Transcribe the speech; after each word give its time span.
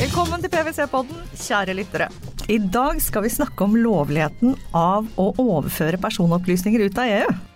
Velkommen 0.00 0.42
til 0.42 0.50
PwC-podden, 0.50 1.20
kjære 1.38 1.76
lyttere. 1.78 2.08
I 2.50 2.58
dag 2.58 2.98
skal 3.04 3.22
vi 3.22 3.30
snakke 3.30 3.62
om 3.68 3.78
lovligheten 3.78 4.56
av 4.74 5.06
å 5.14 5.28
overføre 5.38 6.00
personopplysninger 6.02 6.82
ut 6.88 6.98
av 6.98 7.12
EU. 7.20 7.49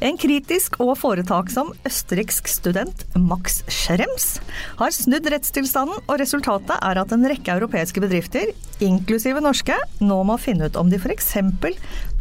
En 0.00 0.16
kritisk 0.16 0.78
og 0.80 0.94
foretaksom 0.96 1.74
østerriksk 1.84 2.46
student, 2.48 3.02
Max 3.20 3.58
Schrems, 3.68 4.38
har 4.78 4.94
snudd 4.96 5.26
rettstilstanden, 5.28 5.98
og 6.06 6.20
resultatet 6.22 6.72
er 6.78 7.00
at 7.02 7.10
en 7.12 7.26
rekke 7.28 7.52
europeiske 7.52 8.00
bedrifter, 8.00 8.48
inklusive 8.80 9.42
norske, 9.44 9.76
nå 10.00 10.16
må 10.24 10.38
finne 10.40 10.70
ut 10.70 10.78
om 10.80 10.88
de 10.88 10.96
f.eks. 10.96 11.34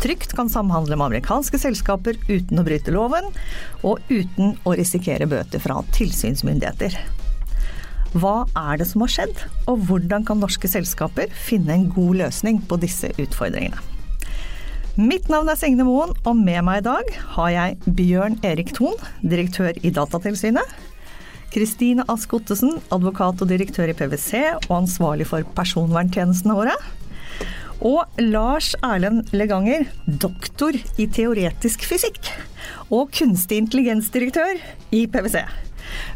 trygt 0.04 0.36
kan 0.36 0.52
samhandle 0.52 0.98
med 0.98 1.06
amerikanske 1.08 1.62
selskaper 1.62 2.20
uten 2.28 2.60
å 2.60 2.66
bryte 2.68 2.92
loven, 2.92 3.32
og 3.88 4.04
uten 4.12 4.58
å 4.68 4.76
risikere 4.76 5.30
bøter 5.32 5.64
fra 5.64 5.80
tilsynsmyndigheter. 5.96 7.00
Hva 8.20 8.42
er 8.58 8.82
det 8.82 8.90
som 8.90 9.06
har 9.06 9.14
skjedd, 9.14 9.46
og 9.72 9.88
hvordan 9.88 10.28
kan 10.28 10.44
norske 10.44 10.68
selskaper 10.68 11.32
finne 11.32 11.78
en 11.78 11.88
god 11.96 12.26
løsning 12.26 12.60
på 12.68 12.82
disse 12.84 13.14
utfordringene? 13.16 13.99
Mitt 15.00 15.30
navn 15.32 15.48
er 15.48 15.56
Signe 15.56 15.86
Moen, 15.88 16.10
og 16.28 16.34
med 16.36 16.60
meg 16.68 16.82
i 16.82 16.84
dag 16.84 17.12
har 17.38 17.52
jeg 17.54 17.94
Bjørn 17.96 18.34
Erik 18.44 18.74
Thon, 18.76 18.98
direktør 19.24 19.78
i 19.80 19.94
Datatilsynet. 19.96 20.74
Kristine 21.54 22.04
Ask 22.12 22.34
Ottesen, 22.36 22.82
advokat 22.92 23.40
og 23.40 23.48
direktør 23.48 23.94
i 23.94 23.96
PwC 23.96 24.42
og 24.66 24.74
ansvarlig 24.82 25.30
for 25.30 25.48
personverntjenestene 25.56 26.58
våre. 26.58 26.76
Og 27.80 28.20
Lars 28.20 28.74
Erlend 28.84 29.32
Leganger, 29.32 29.88
doktor 30.04 30.76
i 30.76 31.08
teoretisk 31.08 31.88
fysikk 31.88 32.34
og 32.92 33.08
kunstig 33.16 33.64
intelligensdirektør 33.64 34.60
i 34.92 35.06
PwC. 35.08 35.48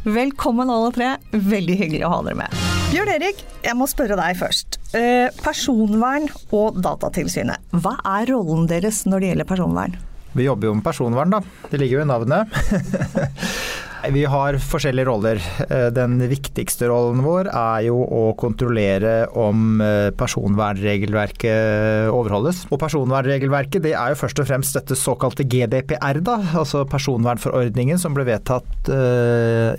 Velkommen 0.04 0.68
alle 0.68 0.92
tre, 0.92 1.14
veldig 1.32 1.84
hyggelig 1.86 2.08
å 2.10 2.18
ha 2.18 2.24
dere 2.28 2.44
med. 2.44 2.73
Bjørn 2.94 3.10
Erik, 3.10 3.40
jeg 3.66 3.74
må 3.74 3.88
spørre 3.90 4.14
deg 4.20 4.36
først. 4.38 4.76
Eh, 4.94 5.34
personvern 5.42 6.28
og 6.54 6.76
Datatilsynet, 6.78 7.64
hva 7.82 7.96
er 8.20 8.30
rollen 8.30 8.68
deres 8.70 9.00
når 9.10 9.24
det 9.24 9.32
gjelder 9.32 9.48
personvern? 9.50 9.96
Vi 10.38 10.46
jobber 10.46 10.70
jo 10.70 10.76
med 10.78 10.86
personvern, 10.86 11.34
da. 11.34 11.40
Det 11.72 11.80
ligger 11.82 11.98
jo 11.98 12.04
i 12.04 12.12
navnet. 12.12 12.54
Vi 14.12 14.26
har 14.28 14.58
forskjellige 14.60 15.08
roller. 15.08 15.40
Eh, 15.70 15.88
den 15.96 16.18
viktigste 16.28 16.90
rollen 16.92 17.22
vår 17.24 17.48
er 17.48 17.86
jo 17.88 18.02
å 18.04 18.24
kontrollere 18.40 19.30
om 19.40 19.80
eh, 19.84 20.10
personvernregelverket 20.20 22.12
overholdes. 22.12 22.66
Og 22.74 22.82
personvernregelverket 22.82 23.86
det 23.86 23.94
er 23.96 24.12
jo 24.12 24.20
først 24.20 24.42
og 24.44 24.50
fremst 24.50 24.76
dette 24.76 24.98
såkalte 25.00 25.46
GDPR, 25.48 26.20
da, 26.26 26.36
altså 26.60 26.84
personvernforordningen 26.90 28.02
som 28.02 28.16
ble 28.16 28.26
vedtatt 28.28 28.90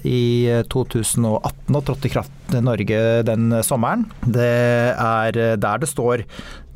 i 0.09 0.25
2018 0.73 1.77
og 1.77 1.83
trådte 1.85 2.09
i 2.09 2.13
kraft 2.13 2.55
i 2.57 2.63
Norge 2.65 3.01
den 3.29 3.59
sommeren. 3.67 4.07
Det 4.25 4.55
er 4.95 5.39
der 5.61 5.83
det 5.83 5.91
står 5.91 6.25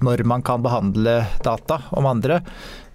når 0.04 0.22
man 0.28 0.44
kan 0.46 0.62
behandle 0.62 1.22
data 1.44 1.80
om 1.96 2.06
andre 2.10 2.42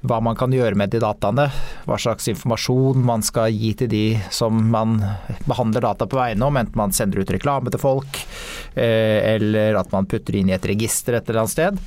hva 0.04 0.20
man 0.24 0.36
kan 0.36 0.52
gjøre 0.52 0.78
med 0.80 0.92
de 0.92 1.00
dataene. 1.04 1.48
Hva 1.88 1.98
slags 2.02 2.28
informasjon 2.32 3.04
man 3.08 3.24
skal 3.24 3.54
gi 3.56 3.72
til 3.80 3.92
de 3.92 4.06
som 4.34 4.60
man 4.74 4.98
behandler 5.48 5.86
data 5.88 6.08
på 6.10 6.20
vegne 6.20 6.48
om, 6.50 6.60
enten 6.60 6.80
man 6.80 6.96
sender 6.96 7.24
ut 7.24 7.32
reklame 7.32 7.72
til 7.72 7.82
folk, 7.82 8.20
eh, 8.76 9.20
eller 9.36 9.80
at 9.80 9.92
man 9.96 10.10
putter 10.10 10.40
inn 10.40 10.52
i 10.52 10.58
et 10.58 10.70
register 10.74 11.18
et 11.18 11.30
eller 11.30 11.46
annet 11.46 11.56
sted. 11.56 11.84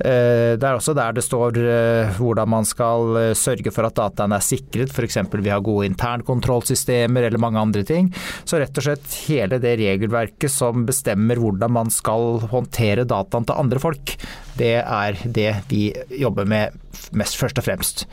Eh, 0.00 0.56
det 0.56 0.64
er 0.64 0.78
også 0.78 0.94
der 0.96 1.12
det 1.16 1.24
står 1.26 1.58
eh, 1.60 2.14
hvordan 2.16 2.48
man 2.48 2.68
skal 2.68 3.16
eh, 3.20 3.32
sørge 3.36 3.72
for 3.74 3.84
at 3.84 3.98
dataene 3.98 4.38
er 4.38 4.44
sikret, 4.44 4.92
f.eks. 4.94 5.18
vi 5.36 5.52
har 5.52 5.64
gode 5.64 5.90
internkontrollsystemer 5.90 7.28
eller 7.28 7.42
mange 7.42 7.60
andre 7.60 7.84
ting. 7.84 8.08
Så 8.48 8.60
rett 8.60 8.76
og 8.80 8.86
slett 8.86 9.16
hele 9.28 9.60
det 9.60 9.76
regelverket 9.82 10.52
som 10.52 10.86
bestemmer 10.88 11.40
hvordan 11.40 11.76
man 11.76 11.92
skal 11.92 12.40
håndtere 12.50 13.08
dataen 13.08 13.48
til 13.48 13.60
andre 13.60 13.82
folk, 13.82 14.16
det 14.60 14.76
er 14.80 15.16
det 15.24 15.50
vi 15.70 15.90
jobber 16.20 16.48
med 16.48 16.76
mest 17.16 17.36
først 17.38 17.60
og 17.60 17.64
fremst. 17.64 18.04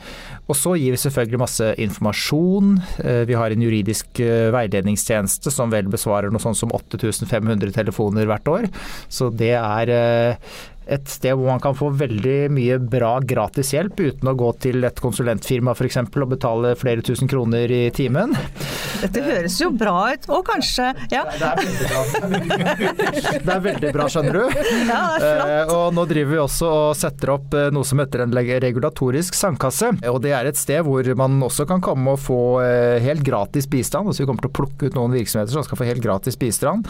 Og 0.48 0.56
så 0.56 0.72
gir 0.80 0.94
vi 0.94 1.00
selvfølgelig 1.00 1.40
masse 1.42 1.66
informasjon. 1.82 2.70
Vi 3.28 3.36
har 3.36 3.52
en 3.52 3.64
juridisk 3.66 4.22
veiledningstjeneste 4.54 5.52
som 5.52 5.68
vel 5.74 5.90
besvarer 5.92 6.32
noe 6.32 6.40
sånt 6.40 6.56
som 6.56 6.72
8500 6.72 7.74
telefoner 7.76 8.30
hvert 8.30 8.48
år. 8.48 8.70
Så 9.12 9.28
det 9.34 9.52
er 9.58 9.92
et 10.88 11.08
sted 11.10 11.36
hvor 11.36 11.50
man 11.52 11.62
kan 11.62 11.76
få 11.76 11.90
veldig 12.00 12.38
mye 12.54 12.78
bra 12.80 13.18
gratis 13.20 13.74
hjelp 13.74 14.00
uten 14.00 14.30
å 14.30 14.36
gå 14.38 14.52
til 14.64 14.84
et 14.88 15.02
konsulentfirma 15.02 15.74
f.eks. 15.76 16.00
og 16.08 16.30
betale 16.32 16.74
flere 16.80 17.04
tusen 17.04 17.28
kroner 17.30 17.70
i 17.72 17.82
timen. 17.94 18.34
Dette 18.98 19.22
høres 19.22 19.58
jo 19.60 19.70
bra 19.78 19.94
ut, 20.14 20.24
og 20.32 20.42
kanskje 20.48 20.88
ja. 21.12 21.24
Det, 21.28 21.44
er 21.44 21.60
veldig 21.60 22.56
bra. 22.58 22.72
Det 23.44 23.54
er 23.54 23.62
veldig 23.66 23.92
bra, 23.94 24.06
skjønner 24.10 24.38
du. 24.38 24.42
Ja, 24.88 25.02
det 25.18 25.28
er 25.28 25.36
flott. 25.36 25.52
Eh, 25.52 25.72
og 25.76 25.94
nå 25.94 26.06
driver 26.10 26.32
vi 26.32 26.40
også 26.42 26.70
og 26.72 26.96
setter 26.98 27.34
opp 27.36 27.54
eh, 27.56 27.68
noe 27.74 27.86
som 27.86 28.02
heter 28.02 28.24
en 28.24 28.34
regulatorisk 28.34 29.36
sandkasse. 29.38 29.92
Og 30.10 30.20
det 30.24 30.34
er 30.36 30.48
et 30.50 30.58
sted 30.58 30.82
hvor 30.86 31.06
man 31.18 31.38
også 31.46 31.68
kan 31.68 31.84
komme 31.84 32.16
og 32.16 32.22
få 32.22 32.40
eh, 32.64 32.98
helt 33.04 33.22
gratis 33.26 33.68
bistand. 33.70 34.10
Altså 34.10 34.24
vi 34.24 34.30
kommer 34.30 34.46
til 34.46 34.52
å 34.52 34.58
plukke 34.58 34.88
ut 34.88 34.98
noen 34.98 35.14
virksomheter 35.14 35.54
som 35.54 35.66
skal 35.66 35.80
få 35.80 35.88
helt 35.88 36.02
gratis 36.04 36.38
bistand 36.38 36.88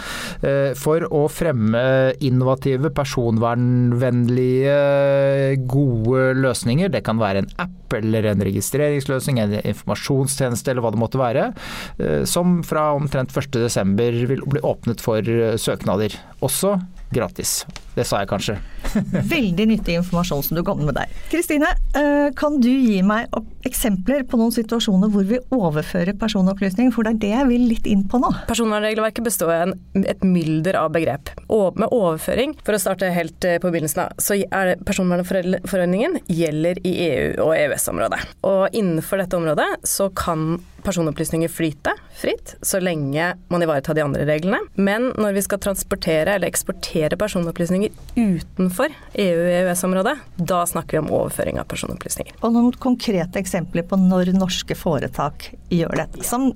for 0.79 1.05
å 1.15 1.21
fremme 1.33 1.81
innovative 2.25 2.91
personvern 2.95 3.88
personvernvennlige, 3.89 5.67
gode 5.69 6.35
løsninger. 6.37 6.89
Det 6.93 7.05
kan 7.05 7.19
være 7.19 7.45
en 7.45 7.51
app 7.59 7.95
eller 7.95 8.27
en 8.29 8.43
registreringsløsning, 8.45 9.41
en 9.41 9.57
informasjonstjeneste 9.63 10.71
eller 10.71 10.83
hva 10.85 10.93
det 10.93 11.01
måtte 11.01 11.21
være. 11.21 11.53
Eh, 11.99 12.25
som 12.25 12.63
fra 12.65 12.93
omtrent 12.95 13.33
1.12 13.33 13.97
vil 14.29 14.43
bli 14.45 14.61
åpnet 14.63 15.01
for 15.01 15.19
eh, 15.19 15.57
søknader. 15.57 16.15
Også 16.41 16.77
gratis. 17.15 17.63
Det 17.97 18.05
sa 18.07 18.21
jeg 18.23 18.31
kanskje. 18.31 18.57
Veldig 19.35 19.67
nyttig 19.73 19.97
informasjon 19.99 20.45
som 20.47 20.59
du 20.59 20.63
kom 20.67 20.85
med 20.87 20.95
der. 20.97 21.11
Kristine, 21.33 21.73
eh, 21.99 22.29
kan 22.39 22.61
du 22.63 22.71
gi 22.71 23.01
meg 23.07 23.33
eksempler 23.67 24.25
på 24.29 24.39
noen 24.41 24.55
situasjoner 24.55 25.11
hvor 25.13 25.27
vi 25.29 25.41
overfører 25.55 26.15
personopplysninger? 26.21 26.95
For 26.95 27.07
det 27.07 27.17
er 27.17 27.21
det 27.25 27.33
jeg 27.35 27.49
vil 27.51 27.67
litt 27.73 27.91
inn 27.91 28.05
på 28.09 28.21
nå. 28.23 28.31
Personvernregelverket 28.51 29.27
består 29.27 29.55
av 29.57 29.75
et 29.99 30.25
mylder 30.27 30.79
av 30.81 30.93
begrep. 30.95 31.33
Og 31.55 31.79
med 31.81 31.91
overføring, 31.95 32.55
for 32.65 32.77
å 32.77 32.83
starte 32.83 33.11
helt 33.15 33.49
eh, 33.49 33.59
på 33.63 33.73
begynnelsen 33.73 34.05
av, 34.07 34.17
så 34.23 34.39
er 34.39 34.77
personvernforordningen 34.87 36.21
gjelder 36.31 36.83
i 36.87 36.95
EU 37.09 37.29
og 37.49 37.55
EØS-området. 37.57 38.23
Og 38.49 38.79
innenfor 38.79 39.23
dette 39.23 39.39
området 39.39 39.71
så 39.89 40.11
kan 40.15 40.61
personopplysninger 40.89 41.53
flyte 41.53 41.93
fritt, 42.19 42.57
så 42.63 42.81
lenge 42.81 43.35
man 43.53 43.63
ivaretar 43.63 43.95
de 43.95 44.05
andre 44.05 44.25
reglene. 44.29 44.61
Men 44.75 45.11
når 45.21 45.37
vi 45.37 45.45
skal 45.45 45.61
transportere 45.63 46.35
eller 46.35 46.49
eksportere 46.49 47.19
personopplysninger 47.21 47.93
utenfor 48.17 48.95
EU-EØS-området, 49.15 50.17
da 50.37 50.63
snakker 50.67 50.97
vi 50.97 51.03
om 51.05 51.13
overføring 51.21 51.61
av 51.61 51.69
personopplysninger. 51.71 52.39
Og 52.41 52.55
noen 52.57 52.73
konkrete 52.81 53.41
eksempler 53.41 53.87
på 53.89 53.99
når 54.01 54.33
norske 54.37 54.77
foretak 54.79 55.51
gjør 55.73 56.01
dette, 56.03 56.25
som 56.27 56.49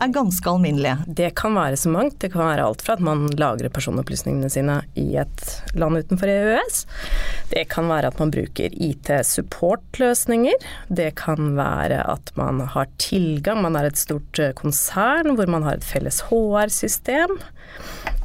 er 0.00 0.12
ganske 0.14 0.50
alminnelige? 0.50 0.98
Det 1.06 1.32
kan 1.38 1.56
være 1.56 1.78
så 1.80 1.92
mangt. 1.92 2.18
Det 2.20 2.32
kan 2.34 2.44
være 2.44 2.66
alt 2.66 2.84
fra 2.84 2.98
at 2.98 3.04
man 3.04 3.26
lagrer 3.40 3.72
personopplysningene 3.72 4.50
sine 4.52 4.80
i 5.00 5.08
et 5.20 5.46
land 5.78 6.00
utenfor 6.00 6.30
EØS. 6.30 6.84
Det 7.50 7.64
kan 7.72 7.88
være 7.90 8.12
at 8.12 8.20
man 8.20 8.32
bruker 8.34 8.74
IT-supportløsninger. 8.74 10.68
Det 10.88 11.10
kan 11.20 11.54
være 11.58 12.02
at 12.12 12.32
man 12.38 12.62
har 12.74 12.90
tilgang, 13.00 13.62
man 13.64 13.69
er 13.78 13.88
et 13.88 14.00
stort 14.00 14.40
eh, 14.42 14.54
konsern 14.58 15.34
hvor 15.38 15.50
man 15.50 15.66
har 15.66 15.78
et 15.78 15.86
felles 15.86 16.22
HR-system. 16.30 17.38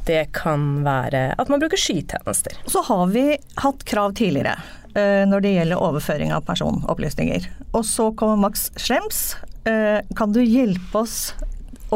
Det 0.06 0.22
kan 0.36 0.84
være 0.86 1.28
at 1.38 1.50
man 1.50 1.62
bruker 1.62 1.80
skytjenester. 1.80 2.54
Så 2.70 2.82
har 2.86 3.06
vi 3.14 3.28
hatt 3.62 3.84
krav 3.88 4.14
tidligere 4.18 4.54
eh, 4.94 5.24
når 5.28 5.44
det 5.44 5.56
gjelder 5.56 5.82
overføring 5.82 6.34
av 6.34 6.46
personopplysninger. 6.46 7.50
Og 7.72 7.84
så 7.86 8.12
kommer 8.18 8.40
Max 8.46 8.70
Schrems. 8.78 9.36
Eh, 9.66 9.98
kan 10.18 10.34
du 10.34 10.42
hjelpe 10.42 11.02
oss 11.02 11.34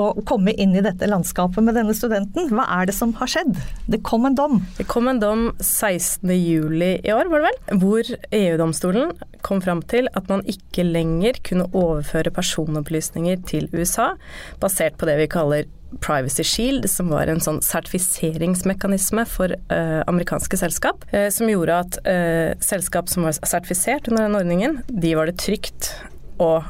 å 0.00 0.24
komme 0.28 0.54
inn 0.56 0.74
i 0.76 0.84
dette 0.84 1.08
landskapet 1.08 1.64
med 1.64 1.76
denne 1.78 1.94
studenten. 1.96 2.50
Hva 2.54 2.66
er 2.80 2.90
det 2.90 2.96
som 2.96 3.14
har 3.20 3.30
skjedd? 3.30 3.58
Det 3.90 4.02
kom 4.06 4.26
en 4.28 4.38
dom. 4.38 4.60
Det 4.78 4.86
kom 4.90 5.10
en 5.10 5.20
dom 5.22 5.48
16.07 5.58 7.02
i 7.04 7.14
år, 7.14 7.30
var 7.30 7.42
det 7.42 7.50
vel, 7.50 7.80
hvor 7.82 8.14
EU-domstolen 8.40 9.12
kom 9.46 9.62
fram 9.64 9.82
til 9.90 10.08
at 10.16 10.28
man 10.30 10.44
ikke 10.48 10.84
lenger 10.86 11.40
kunne 11.46 11.68
overføre 11.72 12.32
personopplysninger 12.34 13.40
til 13.48 13.68
USA 13.72 14.12
basert 14.60 14.98
på 15.00 15.08
det 15.08 15.18
vi 15.22 15.30
kaller 15.30 15.68
Privacy 15.98 16.44
Shield, 16.46 16.86
som 16.90 17.10
var 17.10 17.26
en 17.26 17.42
sånn 17.42 17.58
sertifiseringsmekanisme 17.66 19.24
for 19.26 19.50
uh, 19.72 20.00
amerikanske 20.10 20.60
selskap, 20.60 21.02
uh, 21.10 21.26
som 21.34 21.50
gjorde 21.50 21.78
at 21.82 21.98
uh, 22.06 22.52
selskap 22.62 23.10
som 23.10 23.26
var 23.26 23.34
sertifisert 23.40 24.06
under 24.10 24.28
den 24.28 24.38
ordningen, 24.38 24.78
de 24.86 25.16
var 25.18 25.30
det 25.30 25.40
trygt 25.42 25.94
å 26.40 26.60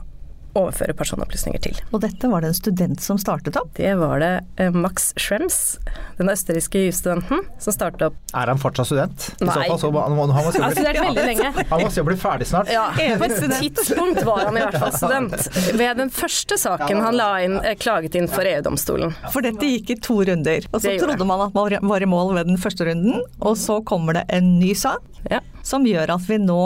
overføre 0.58 0.94
personopplysninger 0.96 1.62
til. 1.62 1.78
Og 1.94 2.02
dette 2.04 2.30
var 2.30 2.42
det 2.42 2.50
en 2.52 2.58
student 2.58 3.02
som 3.02 3.18
startet 3.20 3.58
opp? 3.60 3.72
Det 3.76 3.92
var 4.00 4.22
det 4.22 4.30
eh, 4.60 4.74
Max 4.74 5.10
Schrems, 5.20 5.78
den 6.18 6.30
østerrikske 6.32 6.86
jusstudenten, 6.86 7.44
som 7.62 7.76
startet 7.76 8.08
opp. 8.10 8.18
Er 8.34 8.50
han 8.52 8.60
fortsatt 8.60 8.90
student? 8.90 9.28
I 9.38 9.48
Nei. 9.48 9.54
så 9.54 9.66
fall 9.68 9.80
så 9.82 9.92
må, 9.94 10.02
han, 10.04 10.16
han, 10.18 10.30
må, 10.30 10.52
Han 10.56 10.66
har 10.66 10.76
studert 10.76 11.00
veldig 11.04 11.26
lenge. 11.30 11.52
han 11.72 11.84
må 11.84 12.06
bli 12.10 12.18
ferdig 12.20 12.50
snart. 12.50 12.72
Ja, 12.80 12.86
på 12.94 13.26
et 13.26 13.34
tidspunkt 13.60 14.22
var 14.24 14.44
han 14.46 14.56
i 14.56 14.62
hvert 14.62 14.78
fall 14.80 14.94
student. 14.94 15.48
Ved 15.76 15.98
den 16.00 16.12
første 16.14 16.56
saken 16.60 17.02
han 17.04 17.18
la 17.18 17.30
inn, 17.44 17.58
eh, 17.64 17.76
klaget 17.80 18.16
inn 18.18 18.28
for 18.30 18.46
EU-domstolen. 18.46 19.14
For 19.34 19.44
dette 19.44 19.66
gikk 19.66 19.94
i 19.94 19.98
to 20.00 20.20
runder. 20.28 20.66
Og 20.70 20.82
så 20.84 20.94
trodde 21.00 21.26
man 21.28 21.46
at 21.46 21.56
man 21.56 21.90
var 21.90 22.04
i 22.04 22.08
mål 22.08 22.34
ved 22.38 22.50
den 22.50 22.60
første 22.60 22.86
runden, 22.88 23.20
og 23.40 23.58
så 23.58 23.80
kommer 23.86 24.20
det 24.20 24.26
en 24.34 24.54
ny 24.60 24.72
sak. 24.78 25.04
Ja. 25.30 25.42
Som 25.66 25.84
gjør 25.88 26.14
at 26.16 26.24
vi 26.28 26.38
nå 26.40 26.62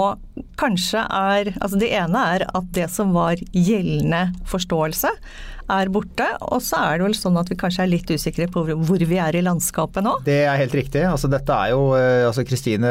kanskje 0.59 1.03
er 1.05 1.53
Altså 1.61 1.79
det 1.81 1.91
ene 1.95 2.21
er 2.35 2.47
at 2.51 2.71
det 2.75 2.89
som 2.93 3.13
var 3.15 3.41
gjeldende 3.53 4.29
forståelse, 4.51 5.13
er 5.71 5.91
borte. 5.93 6.27
Og 6.53 6.61
så 6.65 6.81
er 6.81 6.99
det 6.99 7.07
vel 7.09 7.17
sånn 7.17 7.39
at 7.41 7.51
vi 7.51 7.57
kanskje 7.59 7.85
er 7.85 7.91
litt 7.91 8.11
usikre 8.11 8.49
på 8.53 8.65
hvor 8.69 9.05
vi 9.09 9.19
er 9.21 9.37
i 9.37 9.43
landskapet 9.45 10.05
nå. 10.05 10.17
Det 10.27 10.43
er 10.45 10.59
helt 10.61 10.75
riktig. 10.77 11.05
Altså, 11.09 11.31
dette 11.33 11.57
er 11.57 11.73
jo 11.73 11.95
eh, 11.97 12.25
altså 12.27 12.45
Kristine 12.47 12.91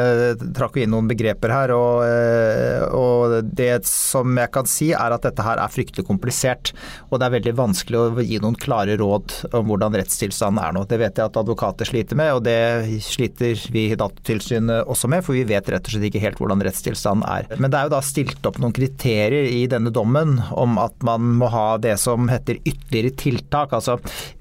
trakk 0.56 0.78
jo 0.78 0.84
inn 0.84 0.92
noen 0.94 1.10
begreper 1.10 1.54
her. 1.54 1.74
Og, 1.76 2.02
eh, 2.06 2.82
og 2.94 3.50
det 3.54 3.84
som 3.88 4.34
jeg 4.40 4.52
kan 4.54 4.68
si 4.70 4.90
er 4.94 5.14
at 5.14 5.26
dette 5.26 5.46
her 5.46 5.62
er 5.62 5.72
fryktelig 5.72 6.06
komplisert. 6.08 6.72
Og 7.10 7.20
det 7.20 7.28
er 7.28 7.36
veldig 7.38 7.56
vanskelig 7.58 8.00
å 8.00 8.26
gi 8.26 8.40
noen 8.42 8.58
klare 8.58 8.98
råd 9.00 9.38
om 9.54 9.70
hvordan 9.70 9.98
rettstilstanden 10.00 10.62
er 10.64 10.76
nå. 10.76 10.84
Det 10.90 11.00
vet 11.00 11.20
jeg 11.20 11.30
at 11.30 11.40
advokater 11.40 11.88
sliter 11.88 12.18
med, 12.18 12.34
og 12.34 12.44
det 12.46 13.00
sliter 13.04 13.54
vi 13.74 13.88
i 13.92 13.98
Datatilsynet 13.98 14.90
også 14.90 15.10
med. 15.12 15.24
For 15.26 15.36
vi 15.36 15.46
vet 15.48 15.70
rett 15.70 15.86
og 15.86 15.94
slett 15.94 16.10
ikke 16.10 16.24
helt 16.24 16.42
hvordan 16.42 16.64
rettstilstanden 16.64 17.26
er. 17.30 17.33
Men 17.58 17.70
det 17.72 17.78
er 17.78 17.88
jo 17.88 17.94
da 17.94 18.00
stilt 18.04 18.46
opp 18.48 18.58
noen 18.62 18.74
kriterier 18.76 19.48
i 19.50 19.64
denne 19.70 19.92
dommen 19.94 20.38
om 20.54 20.78
at 20.80 20.96
man 21.06 21.34
må 21.40 21.50
ha 21.52 21.66
det 21.82 21.96
som 22.02 22.28
heter 22.30 22.60
ytterligere 22.62 23.14
tiltak. 23.20 23.74
Altså 23.76 23.98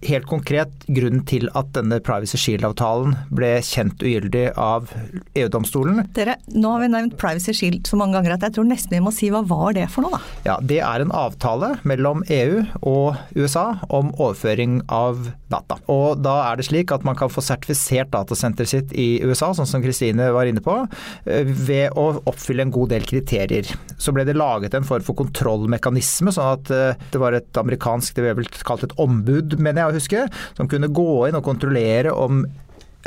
helt 0.08 0.28
konkret 0.30 0.88
grunnen 0.88 1.24
til 1.30 1.50
at 1.58 1.72
denne 1.76 2.00
Privacy 2.04 2.40
Shield-avtalen 2.40 3.16
ble 3.34 3.56
kjent 3.66 4.04
ugyldig 4.04 4.50
av 4.60 4.92
EU-domstolen. 5.38 6.04
Dere, 6.16 6.38
nå 6.54 6.74
har 6.76 6.84
vi 6.84 6.92
nevnt 6.94 7.18
Privacy 7.22 7.56
Shield 7.58 7.90
så 7.90 8.00
mange 8.00 8.18
ganger 8.18 8.38
at 8.38 8.48
jeg 8.48 8.58
tror 8.58 8.70
nesten 8.70 8.98
vi 8.98 9.04
må 9.04 9.14
si 9.16 9.32
hva 9.34 9.44
var 9.48 9.78
det 9.78 9.88
for 9.94 10.06
noe, 10.06 10.18
da? 10.18 10.34
Ja, 10.48 10.58
Det 10.74 10.80
er 10.84 11.04
en 11.04 11.14
avtale 11.16 11.74
mellom 11.88 12.24
EU 12.32 12.64
og 12.82 13.20
USA 13.38 13.80
om 13.94 14.12
overføring 14.18 14.82
av 14.92 15.32
data. 15.54 15.78
Og 15.92 16.22
Da 16.24 16.36
er 16.50 16.58
det 16.58 16.68
slik 16.68 16.92
at 16.94 17.04
man 17.06 17.18
kan 17.20 17.32
få 17.32 17.44
sertifisert 17.44 18.12
datasenteret 18.14 18.70
sitt 18.70 18.94
i 18.98 19.22
USA, 19.24 19.52
sånn 19.54 19.70
som 19.70 19.84
Kristine 19.84 20.32
var 20.34 20.50
inne 20.50 20.64
på, 20.64 20.76
eh, 21.26 21.44
ved 21.44 21.92
å 22.00 22.22
oppfylle 22.30 22.62
en 22.62 22.72
god 22.72 22.83
del 22.92 23.06
kriterier. 23.08 23.68
Så 23.98 24.14
ble 24.16 24.26
det 24.28 24.38
laget 24.38 24.76
en 24.78 24.88
form 24.88 25.06
for 25.06 25.18
kontrollmekanisme, 25.20 26.34
sånn 26.34 26.58
at 26.58 26.74
eh, 26.74 27.06
det 27.14 27.22
var 27.22 27.38
et 27.38 27.62
amerikansk, 27.62 28.16
det 28.18 28.26
ble 28.26 28.36
vel 28.42 28.52
kalt 28.68 28.86
et 28.88 28.98
ombud, 29.02 29.58
mener 29.60 29.84
jeg 29.84 29.92
å 29.92 29.98
huske, 30.00 30.26
som 30.58 30.70
kunne 30.72 30.92
gå 30.94 31.10
inn 31.28 31.40
og 31.40 31.46
kontrollere 31.48 32.14
om 32.14 32.44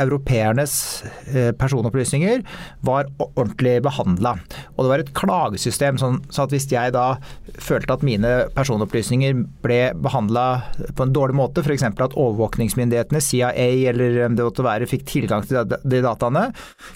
europeernes 0.03 1.05
eh, 1.33 1.53
personopplysninger 1.57 2.43
var 2.87 3.09
ordentlig 3.19 3.79
behandla. 3.87 4.37
Og 4.77 4.85
det 4.85 4.91
var 4.93 5.05
et 5.05 5.13
klagesystem, 5.17 6.01
sånn 6.01 6.21
så 6.33 6.45
at 6.45 6.55
hvis 6.55 6.69
jeg 6.71 6.95
da 6.97 7.07
følte 7.63 7.97
at 7.97 8.05
mine 8.07 8.33
personopplysninger 8.57 9.39
ble 9.65 9.81
behandla 10.05 10.47
på 10.97 11.07
en 11.07 11.15
dårlig 11.17 11.39
måte, 11.39 11.65
f.eks. 11.65 11.87
at 11.89 12.17
overvåkningsmyndighetene, 12.17 13.23
CIA 13.23 13.69
eller 13.93 14.21
det 14.29 14.45
måtte 14.45 14.67
være, 14.67 14.91
fikk 14.91 15.07
tilgang 15.09 15.47
til 15.47 15.65
de 15.65 16.03
dataene, 16.05 16.49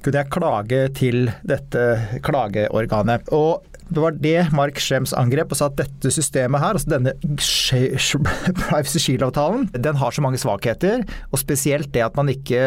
kunne 0.05 0.23
jeg 0.23 0.33
klage 0.35 0.85
til 0.99 1.31
dette 1.47 2.21
klageorganet. 2.27 3.31
Og 3.37 3.70
det 3.91 4.03
var 4.03 4.17
det 4.23 4.37
Mark 4.55 4.79
Schrems 4.83 5.13
angrep 5.17 5.53
og 5.53 5.59
sa 5.59 5.69
at 5.71 5.79
dette 5.81 6.13
systemet 6.15 6.63
her, 6.63 6.79
altså 6.79 6.93
denne 6.93 7.15
Privacy 8.63 9.03
Shield-avtalen, 9.03 9.69
den 9.75 9.99
har 10.01 10.15
så 10.15 10.25
mange 10.25 10.41
svakheter. 10.41 11.03
Og 11.31 11.43
spesielt 11.43 11.91
det 11.95 12.05
at 12.07 12.19
man 12.19 12.31
ikke 12.33 12.63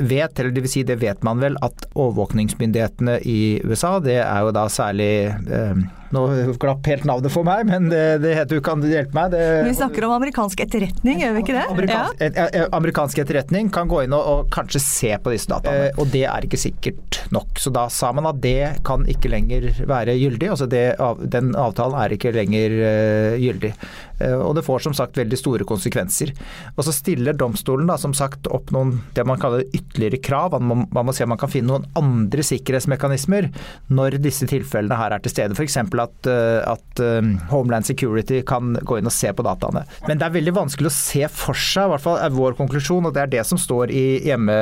vet, 0.00 0.38
eller 0.38 0.54
vil 0.56 0.70
si 0.70 0.84
det 0.88 1.00
vet 1.02 1.20
man 1.26 1.42
vel, 1.42 1.58
at 1.64 1.88
overvåkningsmyndighetene 1.92 3.20
i 3.28 3.40
USA, 3.66 3.98
det 4.02 4.20
er 4.22 4.46
jo 4.46 4.54
da 4.56 4.66
særlig 4.72 5.12
eh, 5.32 5.84
Nå 6.12 6.26
glapp 6.60 6.86
helt 6.90 7.06
navnet 7.08 7.32
for 7.32 7.46
meg, 7.46 7.64
men 7.68 7.88
det, 7.92 8.02
det 8.22 8.34
heter 8.36 8.60
du 8.60 8.64
kan 8.64 8.82
hjelpe 8.84 9.16
meg. 9.16 9.32
Det, 9.32 9.42
Vi 9.68 9.74
snakker 9.78 10.06
om 10.06 10.14
amerikansk 10.18 10.60
etterretning, 10.64 11.22
gjør 11.24 11.36
vi 11.36 11.44
ikke 11.44 11.56
det? 11.56 11.64
Amerikansk, 11.72 12.20
ja. 12.20 12.46
et, 12.48 12.58
amerikansk 12.76 13.22
etterretning 13.24 13.70
kan 13.72 13.90
gå 13.90 14.04
inn 14.04 14.16
og, 14.16 14.28
og 14.32 14.52
kanskje 14.52 14.82
se 14.84 15.12
på 15.22 15.32
disse 15.32 15.50
dataene, 15.50 15.88
eh, 15.88 16.00
og 16.00 16.12
det 16.12 16.24
er 16.28 16.46
ikke 16.46 16.60
sikkert 16.60 17.22
nok. 17.34 17.56
Så 17.62 17.72
da 17.74 17.86
sa 17.92 18.12
man 18.16 18.28
at 18.28 18.40
det 18.44 18.84
kan 18.86 19.06
ikke 19.08 19.32
lenger 19.32 19.70
være 19.88 20.16
gyldig. 20.20 20.50
altså 20.52 20.68
det, 20.70 20.84
Den 21.32 21.54
avtalen 21.58 21.98
er 21.98 22.16
ikke 22.16 22.34
lenger 22.34 22.76
uh, 22.82 23.40
gyldig. 23.40 23.72
Eh, 24.22 24.38
og 24.38 24.54
det 24.56 24.64
får 24.66 24.86
som 24.86 24.96
sagt 24.96 25.18
veldig 25.18 25.38
store 25.38 25.66
konsekvenser. 25.68 26.32
Og 26.76 26.86
så 26.86 26.94
stiller 26.94 27.36
domstolen 27.38 27.90
da 27.90 27.98
som 28.00 28.14
sagt 28.16 28.48
opp 28.52 28.72
noen 28.74 28.98
det 29.16 29.26
man 29.28 29.40
kaller 29.42 29.66
ytterligere 29.70 30.22
krav. 30.22 30.56
Man 30.60 30.68
må, 30.68 30.88
man 30.94 31.08
må 31.08 31.16
se 31.16 31.26
om 31.26 31.32
man 31.34 31.40
kan 31.40 31.52
finne 31.52 31.72
noen 31.72 31.88
andre 31.98 32.44
sikkerhetsmekanismer 32.46 33.50
når 33.92 34.18
disse 34.22 34.48
tilfellene 34.50 34.98
her 34.98 35.16
er 35.16 35.24
til 35.24 35.34
stede. 35.34 35.56
F.eks. 35.58 35.78
at, 35.82 36.30
eh, 36.30 36.60
at 36.72 37.04
eh, 37.04 37.32
Homeland 37.52 37.88
Security 37.88 38.42
kan 38.46 38.76
gå 38.80 38.98
inn 38.98 39.10
og 39.10 39.14
se 39.14 39.32
på 39.34 39.46
dataene. 39.46 39.84
Men 40.08 40.20
det 40.20 40.28
er 40.28 40.36
veldig 40.38 40.56
vanskelig 40.62 40.90
å 40.90 40.96
se 40.96 41.26
for 41.32 41.58
seg, 41.58 41.88
i 41.88 41.94
hvert 41.94 42.04
fall 42.04 42.20
er 42.22 42.34
vår 42.34 42.56
konklusjon, 42.58 43.08
og 43.08 43.14
det 43.14 43.24
er 43.24 43.32
det 43.36 43.46
som 43.48 43.60
står 43.60 43.92
hjemme, 43.92 44.54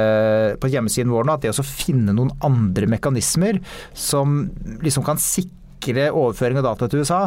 på 0.60 0.70
hjemmesiden 0.70 1.12
vår 1.12 1.26
nå, 1.26 1.36
at 1.36 1.44
det 1.44 1.52
å 1.60 1.66
finne 1.66 2.14
noen 2.16 2.32
andre 2.46 2.88
mekanismer 2.90 3.60
som 3.96 4.42
liksom 4.84 5.04
kan 5.06 5.20
sikre 5.20 6.10
overføring 6.10 6.60
av 6.60 6.70
data 6.70 6.88
til 6.90 7.04
USA, 7.04 7.22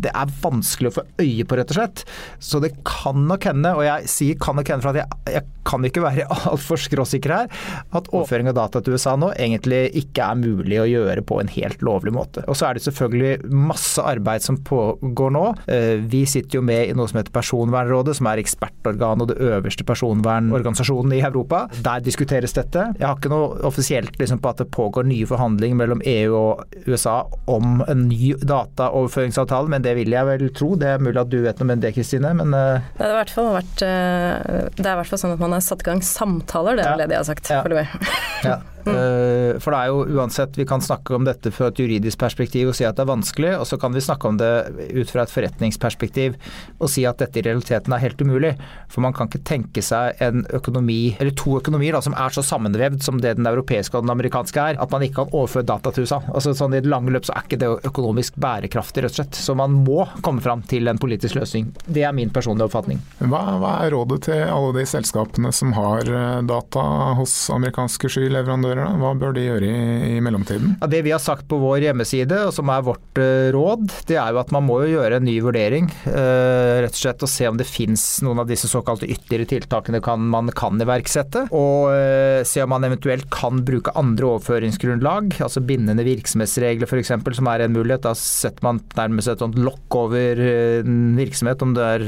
det 0.00 0.10
er 0.14 0.32
vanskelig 0.42 0.90
å 0.90 0.96
få 0.98 1.04
øye 1.22 1.44
på, 1.46 1.56
rett 1.58 1.70
og 1.70 1.78
slett. 1.78 2.04
Så 2.42 2.60
det 2.62 2.72
kan 2.86 3.26
nok 3.28 3.46
hende, 3.50 3.74
og 3.76 3.84
jeg 3.86 4.08
sier 4.10 4.38
kan 4.42 4.56
nok 4.58 4.72
hende 4.72 4.82
for 4.84 4.94
at 4.94 5.02
jeg, 5.04 5.34
jeg 5.36 5.46
kan 5.64 5.86
ikke 5.86 6.02
være 6.04 6.26
altfor 6.50 6.80
skråsikker 6.80 7.32
her, 7.34 7.52
at 7.94 8.10
overføring 8.12 8.50
av 8.50 8.56
data 8.58 8.82
til 8.84 8.96
USA 8.98 9.14
nå 9.20 9.30
egentlig 9.38 9.86
ikke 10.02 10.26
er 10.26 10.40
mulig 10.40 10.80
å 10.82 10.88
gjøre 10.90 11.22
på 11.26 11.38
en 11.40 11.52
helt 11.54 11.84
lovlig 11.86 12.12
måte. 12.16 12.42
Og 12.50 12.58
så 12.58 12.68
er 12.68 12.76
det 12.78 12.84
selvfølgelig 12.86 13.52
masse 13.54 14.02
arbeid 14.02 14.44
som 14.44 14.58
pågår 14.66 15.32
nå. 15.34 15.44
Eh, 15.70 16.02
Vi 16.10 16.24
sitter 16.28 16.58
jo 16.58 16.64
med 16.66 16.90
i 16.90 16.96
noe 16.96 17.08
som 17.10 17.20
heter 17.20 17.32
Personvernrådet, 17.34 18.16
som 18.18 18.28
er 18.30 18.42
ekspertorgan 18.42 19.22
og 19.24 19.30
det 19.30 19.38
øverste 19.40 19.86
personvernorganisasjonen 19.88 21.14
i 21.16 21.22
Europa. 21.24 21.64
Der 21.86 22.02
diskuteres 22.04 22.54
dette. 22.56 22.88
Jeg 22.98 23.06
har 23.06 23.16
ikke 23.18 23.32
noe 23.32 23.62
offisielt 23.68 24.18
liksom, 24.20 24.42
på 24.44 24.50
at 24.52 24.60
det 24.62 24.68
pågår 24.74 25.06
nye 25.08 25.28
forhandlinger 25.30 25.78
mellom 25.80 26.02
EU 26.04 26.34
og 26.38 26.78
USA 26.90 27.20
om 27.50 27.80
en 27.88 28.06
ny 28.10 28.34
dataoverføringsavtale, 28.42 29.70
men 29.72 29.83
det 29.84 29.94
vil 29.98 30.14
jeg 30.14 30.28
vel 30.28 30.46
tro. 30.56 30.72
Det 30.80 30.90
er 30.94 31.02
mulig 31.02 31.20
at 31.20 31.32
du 31.32 31.38
vet 31.44 31.62
noe 31.62 31.76
om 31.76 31.82
det, 31.84 31.94
Kristine, 31.96 32.34
men 32.40 32.54
eh, 32.56 32.84
Det 32.98 33.06
er, 33.06 33.14
i 33.14 33.18
hvert 33.20 33.34
fall 33.36 33.50
vært, 33.54 33.86
eh, 33.86 34.68
det 34.76 34.84
er 34.84 34.92
i 34.94 35.00
hvert 35.00 35.12
fall 35.12 35.24
sånn 35.24 35.36
at 35.36 35.42
man 35.44 35.56
har 35.56 35.64
satt 35.64 35.84
i 35.84 35.90
gang 35.90 36.04
samtaler, 36.04 36.78
det 36.78 36.86
er 36.86 36.94
vel 36.94 37.04
det 37.04 37.10
de 37.14 37.20
har 37.20 37.28
sagt. 37.28 37.50
Ja. 37.52 37.64
foreløpig. 37.64 38.14
Ja. 38.48 38.60
Eh, 38.90 39.58
For 39.62 39.72
det 39.74 39.78
er 39.80 39.90
jo 39.92 40.18
uansett, 40.18 40.56
vi 40.58 40.66
kan 40.68 40.82
snakke 40.82 41.14
om 41.16 41.24
dette 41.26 41.52
fra 41.54 41.68
et 41.70 41.78
juridisk 41.78 42.18
perspektiv 42.20 42.72
og 42.72 42.76
si 42.76 42.84
at 42.86 42.96
det 42.98 43.04
er 43.04 43.10
vanskelig, 43.12 43.52
og 43.60 43.66
så 43.68 43.78
kan 43.80 43.94
vi 43.94 44.02
snakke 44.04 44.28
om 44.28 44.38
det 44.40 44.50
ut 44.92 45.10
fra 45.10 45.24
et 45.24 45.32
forretningsperspektiv 45.32 46.34
og 46.80 46.90
si 46.90 47.04
at 47.08 47.20
dette 47.22 47.40
i 47.40 47.44
realiteten 47.46 47.94
er 47.94 48.02
helt 48.02 48.20
umulig. 48.20 48.54
For 48.92 49.04
man 49.04 49.14
kan 49.16 49.30
ikke 49.30 49.44
tenke 49.46 49.82
seg 49.84 50.20
en 50.24 50.44
økonomi, 50.54 51.16
eller 51.18 51.34
to 51.38 51.56
økonomier 51.60 51.96
da, 51.96 52.02
som 52.04 52.16
er 52.18 52.34
så 52.34 52.44
sammenvevd 52.44 53.02
som 53.04 53.20
det 53.22 53.36
den 53.38 53.48
europeiske 53.48 53.96
og 53.96 54.06
den 54.06 54.14
amerikanske 54.14 54.60
er, 54.60 54.80
at 54.82 54.92
man 54.92 55.04
ikke 55.06 55.22
kan 55.22 55.32
overføre 55.34 55.66
data 55.68 55.92
til 55.94 56.08
USA. 56.08 56.20
Altså 56.34 56.54
sånn 56.56 56.76
I 56.76 56.82
det 56.84 56.90
lange 56.90 57.14
løp 57.14 57.26
så 57.28 57.36
er 57.36 57.46
ikke 57.46 57.60
det 57.62 57.70
økonomisk 57.88 58.36
bærekraftig, 58.42 59.04
rett 59.04 59.14
og 59.14 59.20
slett. 59.20 59.38
Så 59.38 59.56
man 59.58 59.78
må 59.86 60.04
komme 60.26 60.44
fram 60.44 60.64
til 60.68 60.90
en 60.90 61.00
politisk 61.00 61.38
løsning. 61.38 61.70
Det 61.86 62.04
er 62.04 62.14
min 62.16 62.32
personlige 62.34 62.68
oppfatning. 62.68 63.00
Hva, 63.22 63.42
hva 63.62 63.74
er 63.84 63.94
rådet 63.94 64.24
til 64.28 64.44
alle 64.44 64.74
de 64.76 64.86
selskapene 64.88 65.52
som 65.54 65.72
har 65.76 66.08
eh, 66.10 66.42
data 66.48 66.84
hos 67.18 67.36
amerikanske 67.54 68.10
skyleverandører? 68.16 68.73
Da? 68.78 68.86
Hva 69.00 69.12
bør 69.18 69.34
de 69.36 69.44
gjøre 69.46 69.68
i, 69.68 70.16
i 70.16 70.20
mellomtiden? 70.24 70.76
Ja, 70.80 70.88
det 70.90 71.02
vi 71.06 71.12
har 71.14 71.22
sagt 71.22 71.46
på 71.50 71.58
vår 71.62 71.86
hjemmeside, 71.88 72.40
og 72.48 72.54
som 72.56 72.70
er 72.72 72.84
vårt 72.86 73.20
eh, 73.20 73.50
råd, 73.54 73.86
det 74.08 74.18
er 74.20 74.34
jo 74.34 74.40
at 74.42 74.52
man 74.54 74.66
må 74.66 74.80
jo 74.84 74.94
gjøre 74.96 75.20
en 75.20 75.26
ny 75.26 75.36
vurdering. 75.44 75.90
eh, 76.10 76.82
rett 76.84 76.94
og 76.94 77.00
slett 77.00 77.24
og 77.26 77.30
se 77.30 77.48
om 77.50 77.58
det 77.60 77.68
finnes 77.68 78.04
noen 78.24 78.42
av 78.42 78.48
disse 78.50 78.70
såkalte 78.70 79.08
ytterligere 79.08 79.50
tiltakene 79.54 80.00
kan, 80.04 80.24
man 80.32 80.50
kan 80.56 80.80
iverksette. 80.80 81.46
Og 81.54 81.92
eh, 81.94 82.42
se 82.48 82.64
om 82.64 82.72
man 82.74 82.86
eventuelt 82.88 83.28
kan 83.34 83.62
bruke 83.66 83.94
andre 83.98 84.32
overføringsgrunnlag, 84.34 85.38
altså 85.44 85.62
bindende 85.64 86.06
virksomhetsregler 86.06 86.90
f.eks., 86.90 87.14
som 87.38 87.50
er 87.50 87.66
en 87.66 87.76
mulighet. 87.76 88.04
Da 88.06 88.14
setter 88.18 88.66
man 88.66 88.82
nærmest 88.98 89.32
et 89.32 89.44
sånt 89.44 89.58
lokk 89.60 89.98
over 89.98 90.40
en 90.44 91.14
virksomhet, 91.18 91.62
om 91.64 91.74
det 91.76 91.84
er 91.84 92.06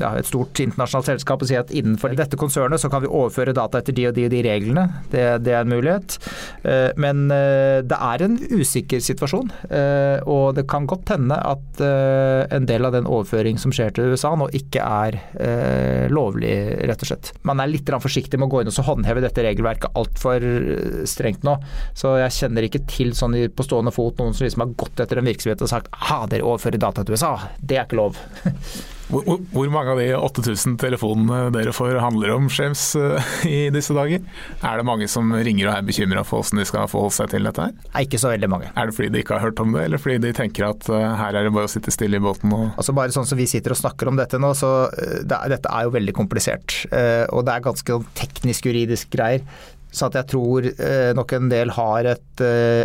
ja, 0.00 0.12
et 0.18 0.28
stort 0.28 0.58
internasjonalt 0.62 1.12
selskap, 1.12 1.42
og 1.42 1.50
si 1.50 1.58
at 1.58 1.72
innenfor 1.74 2.14
dette 2.18 2.38
konsernet 2.40 2.82
så 2.82 2.90
kan 2.92 3.04
vi 3.04 3.10
overføre 3.10 3.54
data 3.56 3.80
etter 3.82 3.96
de 3.96 4.08
og 4.10 4.16
de 4.16 4.26
og 4.28 4.34
de 4.34 4.42
reglene. 4.46 4.86
Det, 5.12 5.24
det 5.44 5.54
er 5.54 5.64
en 5.64 5.72
mulighet. 5.72 5.97
Virksomhet. 5.98 6.18
Men 6.98 7.28
det 7.28 7.96
er 7.96 8.24
en 8.24 8.36
usikker 8.50 9.00
situasjon, 9.02 9.50
og 10.28 10.56
det 10.56 10.66
kan 10.70 10.86
godt 10.88 11.12
hende 11.14 11.36
at 11.36 11.82
en 11.82 12.66
del 12.68 12.86
av 12.86 12.94
den 12.96 13.08
overføring 13.08 13.58
som 13.60 13.72
skjer 13.74 13.94
til 13.94 14.12
USA 14.12 14.34
nå 14.38 14.48
ikke 14.56 14.82
er 14.82 15.18
lovlig, 16.12 16.52
rett 16.88 17.04
og 17.04 17.10
slett. 17.12 17.32
Man 17.48 17.62
er 17.62 17.70
litt 17.70 17.88
forsiktig 17.88 18.38
med 18.38 18.48
å 18.48 18.52
gå 18.52 18.62
inn 18.62 18.72
og 18.72 18.88
håndheve 18.88 19.22
dette 19.24 19.44
regelverket 19.44 19.96
altfor 19.98 20.44
strengt 21.08 21.46
nå. 21.46 21.56
Så 21.98 22.16
jeg 22.22 22.36
kjenner 22.36 22.68
ikke 22.68 22.84
til 22.90 23.14
sånn 23.16 23.36
på 23.54 23.66
stående 23.66 23.94
fot 23.94 24.20
noen 24.20 24.36
som 24.36 24.46
liksom 24.46 24.64
har 24.64 24.76
gått 24.78 25.02
etter 25.04 25.20
en 25.20 25.28
virksomhet 25.28 25.64
og 25.64 25.72
sagt 25.72 25.90
ha, 26.08 26.22
dere 26.30 26.46
overfører 26.46 26.82
data 26.82 27.04
til 27.04 27.18
USA. 27.18 27.34
Det 27.58 27.80
er 27.80 27.88
ikke 27.88 28.02
lov. 28.02 28.22
Hvor, 29.08 29.38
hvor, 29.54 29.68
mange 29.72 29.92
av 29.94 30.00
de 30.02 30.08
8000 30.18 30.74
telefonene 30.80 31.48
dere 31.54 31.72
får 31.72 31.96
handler 32.02 32.34
om 32.34 32.48
James 32.52 32.82
eh, 32.98 33.30
i 33.48 33.60
disse 33.72 33.94
dager? 33.96 34.20
Er 34.60 34.80
det 34.80 34.84
mange 34.84 35.08
som 35.08 35.32
ringer 35.32 35.70
og 35.70 35.78
er 35.78 35.86
bekymra 35.88 36.24
for 36.28 36.42
hvordan 36.42 36.60
de 36.60 36.66
skal 36.68 36.90
forholde 36.92 37.16
seg 37.16 37.30
til 37.32 37.48
dette 37.48 37.68
her? 37.70 37.72
Nei, 37.94 38.04
ikke 38.04 38.20
så 38.20 38.34
veldig 38.34 38.50
mange. 38.52 38.68
Er 38.74 38.90
det 38.90 38.96
fordi 38.98 39.08
de 39.14 39.22
ikke 39.24 39.38
har 39.38 39.46
hørt 39.48 39.62
om 39.64 39.72
det, 39.72 39.86
eller 39.88 40.02
fordi 40.02 40.18
de 40.26 40.34
tenker 40.36 40.68
at 40.68 40.90
uh, 40.92 40.98
her 41.22 41.40
er 41.40 41.48
det 41.48 41.54
bare 41.56 41.70
å 41.70 41.72
sitte 41.72 41.94
stille 41.94 42.20
i 42.20 42.24
båten 42.24 42.52
og 42.52 42.66
Altså 42.74 42.92
Bare 42.98 43.14
sånn 43.14 43.28
som 43.28 43.40
vi 43.40 43.48
sitter 43.48 43.72
og 43.72 43.80
snakker 43.80 44.10
om 44.10 44.20
dette 44.20 44.40
nå, 44.42 44.52
så 44.58 44.74
uh, 44.92 45.16
det, 45.24 45.40
dette 45.54 45.72
er 45.72 45.88
jo 45.88 45.96
veldig 45.96 46.16
komplisert. 46.16 46.76
Og 47.32 47.44
det 47.46 47.54
er 47.54 47.64
ganske 47.64 47.96
sånn 47.96 48.06
teknisk-juridisk 48.18 49.10
greier. 49.12 49.44
Så 49.94 50.08
at 50.08 50.18
jeg 50.18 50.28
tror 50.34 50.66
nok 51.16 51.32
en 51.32 51.48
del 51.48 51.70
har 51.72 52.08
et 52.10 52.42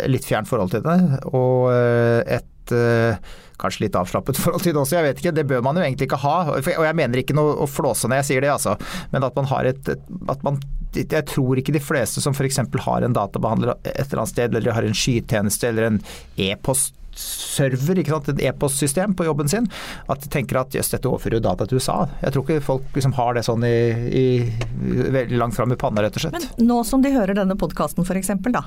litt 0.08 0.24
fjernt 0.24 0.48
forhold 0.48 0.72
til 0.72 0.84
det. 0.86 0.96
Og 1.36 1.68
et 1.68 2.74
kanskje 3.60 3.86
litt 3.86 3.98
avslappet 3.98 4.38
forhold 4.42 4.64
til 4.64 4.74
det 4.74 4.82
også, 4.82 4.98
jeg 4.98 5.08
vet 5.08 5.22
ikke. 5.22 5.34
Det 5.38 5.46
bør 5.50 5.64
man 5.66 5.78
jo 5.78 5.84
egentlig 5.86 6.08
ikke 6.10 6.22
ha. 6.24 6.36
Og 6.54 6.86
jeg 6.88 6.98
mener 7.00 7.22
ikke 7.22 7.36
noe 7.36 7.56
å 7.64 7.70
flåse 7.70 8.10
når 8.10 8.22
jeg 8.22 8.30
sier 8.30 8.46
det, 8.46 8.54
altså. 8.54 8.76
Men 9.14 9.26
at 9.26 9.38
man 9.38 9.50
har 9.52 9.70
et, 9.70 9.94
at 10.30 10.46
man 10.46 10.62
jeg 10.94 11.26
tror 11.26 11.58
ikke 11.58 11.74
de 11.74 11.82
fleste 11.82 12.22
som 12.22 12.36
f.eks. 12.36 12.60
har 12.84 13.02
en 13.02 13.16
databehandler 13.16 13.72
et 13.82 14.04
eller 14.04 14.20
annet 14.22 14.30
sted, 14.30 14.54
eller 14.54 14.76
har 14.76 14.86
en 14.86 14.94
skytjeneste 14.94 15.72
eller 15.72 15.88
en 15.88 15.96
e-post 16.38 16.94
server, 17.18 17.98
ikke 18.00 18.14
sant? 18.14 18.30
et 18.32 18.42
e-postsystem 18.48 19.14
på 19.14 19.26
jobben 19.28 19.50
sin, 19.50 19.68
at 20.10 20.22
de 20.22 20.30
tenker 20.30 20.58
at 20.60 20.74
jøss, 20.74 20.90
dette 20.94 21.10
overfører 21.10 21.38
jo 21.38 21.44
data 21.46 21.66
til 21.68 21.78
USA. 21.78 22.04
Jeg 22.22 22.34
tror 22.34 22.46
ikke 22.46 22.66
folk 22.66 22.98
liksom 22.98 23.14
har 23.18 23.36
det 23.38 23.44
sånn 23.46 23.66
i, 23.68 23.76
i 24.10 24.26
veldig 25.14 25.38
langt 25.40 25.56
fram 25.56 25.74
i 25.74 25.78
panna, 25.80 26.04
rett 26.04 26.18
og 26.18 26.26
slett. 26.26 26.50
Men 26.58 26.70
nå 26.70 26.80
som 26.88 27.04
de 27.04 27.14
hører 27.14 27.38
denne 27.38 27.58
podkasten 27.60 28.06
f.eks., 28.06 28.34
da. 28.54 28.64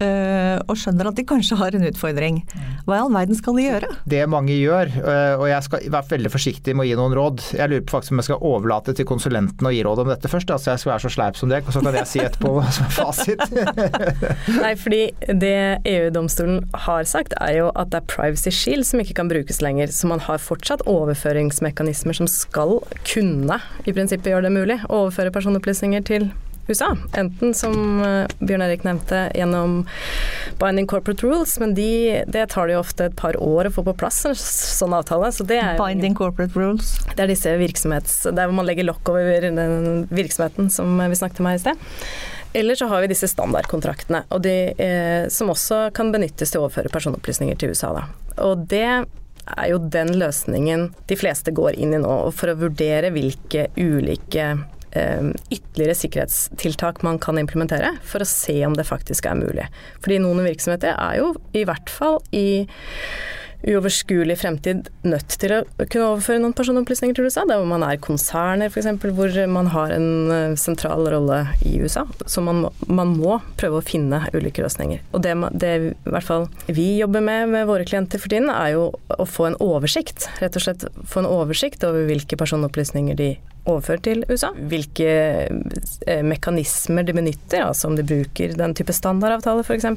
Eh, 0.00 0.56
og 0.64 0.78
skjønner 0.80 1.10
at 1.10 1.18
de 1.18 1.26
kanskje 1.28 1.58
har 1.60 1.74
en 1.76 1.84
utfordring. 1.84 2.40
Hva 2.86 2.96
i 2.96 3.02
all 3.02 3.12
verden 3.12 3.36
skal 3.36 3.58
de 3.58 3.66
gjøre? 3.66 3.90
Det 4.08 4.22
mange 4.32 4.54
gjør, 4.56 4.88
eh, 4.96 5.34
og 5.36 5.44
jeg 5.50 5.66
skal 5.66 5.84
være 5.92 6.12
veldig 6.14 6.32
forsiktig 6.32 6.74
med 6.76 6.86
å 6.86 6.88
gi 6.88 6.96
noen 6.96 7.16
råd. 7.18 7.44
Jeg 7.58 7.68
lurer 7.68 7.84
på 7.84 7.96
faktisk 7.98 8.14
om 8.14 8.22
jeg 8.22 8.28
skal 8.30 8.46
overlate 8.50 8.94
til 8.96 9.08
konsulenten 9.08 9.68
å 9.68 9.74
gi 9.74 9.82
råd 9.84 10.04
om 10.04 10.12
dette 10.12 10.30
først. 10.32 10.52
Altså 10.54 10.72
jeg 10.72 10.82
skal 10.82 10.92
være 10.94 11.04
så 11.04 11.12
sleip 11.16 11.40
som 11.40 11.52
deg, 11.52 11.68
og 11.68 11.76
så 11.76 11.84
kan 11.84 12.00
jeg 12.00 12.08
si 12.08 12.24
etterpå 12.24 12.54
hva 12.56 12.66
som 12.72 12.88
er 12.88 12.96
fasit. 12.96 13.44
Nei, 14.62 14.74
fordi 14.80 15.02
det 15.44 15.54
EU-domstolen 15.92 16.64
har 16.86 17.08
sagt 17.10 17.36
er 17.40 17.58
jo 17.60 17.70
at 17.76 17.92
det 17.92 18.00
er 18.00 18.10
privacy 18.10 18.54
shield 18.54 18.88
som 18.88 19.04
ikke 19.04 19.18
kan 19.20 19.28
brukes 19.28 19.60
lenger. 19.60 19.92
Så 19.92 20.08
man 20.08 20.24
har 20.24 20.40
fortsatt 20.40 20.86
overføringsmekanismer 20.88 22.16
som 22.22 22.30
skal 22.30 22.78
kunne 23.04 23.60
i 23.84 23.92
prinsippet 23.92 24.32
gjøre 24.32 24.48
det 24.48 24.56
mulig 24.56 24.80
å 24.88 25.04
overføre 25.04 25.34
personopplysninger 25.34 26.08
til 26.08 26.30
USA. 26.70 26.92
Enten 27.18 27.54
som 27.56 28.00
eh, 28.04 28.30
Bjørn 28.40 28.64
Erik 28.66 28.86
nevnte, 28.86 29.26
gjennom 29.36 29.82
binding 30.60 30.88
corporate 30.90 31.26
rules, 31.26 31.56
men 31.62 31.74
de, 31.76 32.22
det 32.30 32.46
tar 32.54 32.68
det 32.68 32.76
jo 32.76 32.82
ofte 32.84 33.10
et 33.10 33.16
par 33.18 33.38
år 33.40 33.68
å 33.68 33.74
få 33.74 33.84
på 33.86 33.96
plass 34.02 34.22
en 34.28 34.36
sånn 34.38 34.96
avtale. 34.96 35.32
Så 35.34 35.46
det 35.48 35.60
er, 35.62 35.78
binding 35.80 36.16
corporate 36.18 36.56
rules? 36.58 36.96
Det 37.14 37.24
er 37.26 37.32
disse 37.32 37.54
virksomhets... 37.60 38.22
Det 38.30 38.36
er 38.36 38.50
hvor 38.50 38.60
man 38.62 38.68
legger 38.68 38.88
lokk 38.88 39.12
over 39.12 39.46
den 39.46 40.04
virksomheten 40.10 40.70
som 40.72 40.98
vi 41.00 41.18
snakket 41.18 41.42
om 41.42 41.50
her 41.50 41.58
i 41.58 41.64
sted. 41.64 41.88
Eller 42.52 42.74
så 42.74 42.86
har 42.90 43.00
vi 43.00 43.12
disse 43.12 43.28
standardkontraktene, 43.30 44.24
de, 44.42 44.74
eh, 44.78 45.28
som 45.28 45.50
også 45.52 45.90
kan 45.94 46.10
benyttes 46.10 46.50
til 46.50 46.60
å 46.60 46.66
overføre 46.66 46.90
personopplysninger 46.90 47.58
til 47.60 47.74
USA. 47.74 47.92
Da. 47.94 48.06
Og 48.42 48.66
det 48.70 48.86
er 49.56 49.68
jo 49.70 49.78
den 49.92 50.12
løsningen 50.18 50.88
de 51.06 51.18
fleste 51.18 51.54
går 51.54 51.78
inn 51.78 51.94
i 51.94 52.02
nå, 52.02 52.16
for 52.34 52.50
å 52.50 52.58
vurdere 52.58 53.12
hvilke 53.14 53.68
ulike 53.78 54.52
ytterligere 54.90 55.94
sikkerhetstiltak 55.94 57.04
man 57.06 57.20
kan 57.22 57.38
implementere 57.38 57.92
for 58.02 58.24
å 58.24 58.28
se 58.28 58.56
om 58.66 58.74
det 58.74 58.88
faktisk 58.88 59.28
er 59.30 59.38
mulig. 59.38 59.68
Fordi 60.02 60.18
noen 60.22 60.42
virksomheter 60.46 60.96
er 60.96 61.20
jo 61.20 61.34
i 61.54 61.66
hvert 61.68 61.92
fall 61.92 62.18
i 62.34 62.64
uoverskuelig 63.60 64.36
fremtid 64.40 64.88
nødt 65.04 65.34
til 65.40 65.52
å 65.52 65.60
kunne 65.82 66.06
overføre 66.14 66.40
noen 66.40 66.54
personopplysninger 66.56 67.16
til 67.16 67.28
USA. 67.28 67.44
Der 67.48 67.60
hvor 67.60 67.68
man 67.68 67.84
er 67.84 68.00
konserner 68.02 68.70
f.eks., 68.70 68.88
hvor 69.16 69.36
man 69.52 69.70
har 69.74 69.94
en 69.94 70.08
eh, 70.32 70.56
sentral 70.60 71.04
rolle 71.12 71.42
i 71.66 71.76
USA. 71.82 72.06
Så 72.26 72.44
man 72.44 72.64
må, 72.64 72.72
man 72.88 73.12
må 73.18 73.38
prøve 73.60 73.80
å 73.80 73.84
finne 73.84 74.22
ulike 74.32 74.64
løsninger. 74.64 75.04
Og 75.12 75.24
det, 75.26 75.36
det, 75.60 75.74
i 75.92 76.14
hvert 76.14 76.26
fall 76.26 76.48
vi 76.70 76.88
jobber 77.00 77.24
med 77.24 77.52
med 77.52 77.68
våre 77.68 77.86
klienter 77.88 78.20
for 78.22 78.32
tiden, 78.32 78.50
er 78.52 78.76
jo 78.76 78.88
å 79.16 79.28
få 79.28 79.50
en 79.50 79.60
oversikt. 79.60 80.28
Rett 80.40 80.56
og 80.56 80.64
slett 80.64 80.86
få 81.08 81.22
en 81.22 81.30
oversikt 81.30 81.84
over 81.86 82.08
hvilke 82.08 82.38
personopplysninger 82.40 83.18
de 83.18 83.34
overført 83.64 84.04
til 84.06 84.24
USA. 84.28 84.52
Hvilke 84.54 85.10
eh, 85.48 86.22
mekanismer 86.26 87.06
de 87.06 87.16
benytter, 87.16 87.64
altså 87.66 87.90
om 87.90 87.96
de 87.98 88.06
bruker 88.06 88.54
den 88.58 88.76
type 88.78 88.94
standardavtale 88.96 89.64
f.eks. 89.64 89.88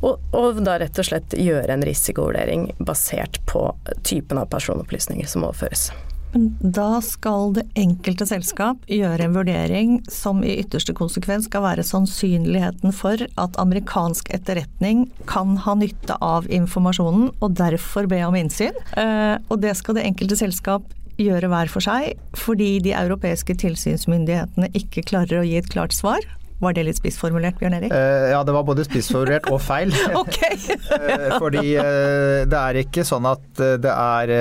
Og, 0.00 0.20
og 0.36 0.62
da 0.64 0.78
rett 0.80 1.00
og 1.00 1.10
slett 1.10 1.36
gjøre 1.36 1.74
en 1.74 1.84
risikovurdering 1.86 2.70
basert 2.78 3.40
på 3.50 3.66
typen 4.06 4.40
av 4.40 4.48
personopplysninger 4.52 5.28
som 5.28 5.44
overføres. 5.48 5.90
Da 6.32 7.00
skal 7.02 7.56
det 7.56 7.64
enkelte 7.80 8.26
selskap 8.28 8.84
gjøre 8.86 9.26
en 9.26 9.34
vurdering 9.34 9.96
som 10.10 10.44
i 10.46 10.60
ytterste 10.60 10.94
konsekvens 10.94 11.48
skal 11.48 11.64
være 11.64 11.84
sannsynligheten 11.86 12.94
for 12.94 13.18
at 13.18 13.58
amerikansk 13.58 14.30
etterretning 14.36 15.08
kan 15.30 15.56
ha 15.64 15.74
nytte 15.78 16.14
av 16.22 16.46
informasjonen 16.46 17.32
og 17.32 17.58
derfor 17.58 18.06
be 18.10 18.22
om 18.28 18.38
innsyn. 18.38 18.78
Eh, 18.94 19.36
og 19.50 19.58
det 19.64 19.74
skal 19.80 19.98
det 19.98 20.06
enkelte 20.06 20.38
selskap 20.38 20.86
gjøre 21.18 21.50
hver 21.50 21.70
for 21.72 21.84
seg, 21.84 22.18
fordi 22.38 22.78
de 22.84 22.94
europeiske 22.96 23.56
tilsynsmyndighetene 23.62 24.70
ikke 24.78 25.06
klarer 25.08 25.40
å 25.40 25.46
gi 25.46 25.58
et 25.60 25.70
klart 25.72 25.96
svar. 25.96 26.22
Var 26.60 26.74
det 26.76 26.82
litt 26.84 26.98
spissformulert, 26.98 27.56
Bjørn 27.56 27.74
Erik? 27.78 27.92
Uh, 27.92 28.28
ja, 28.34 28.40
det 28.44 28.52
var 28.52 28.66
både 28.68 28.84
spissformulert 28.84 29.48
og 29.48 29.62
feil. 29.64 29.94
uh, 30.12 31.38
fordi 31.42 31.72
uh, 31.80 32.44
det 32.44 32.58
er 32.58 32.80
ikke 32.82 33.04
sånn 33.08 33.28
at 33.30 33.62
det 33.80 33.92
er 33.92 34.32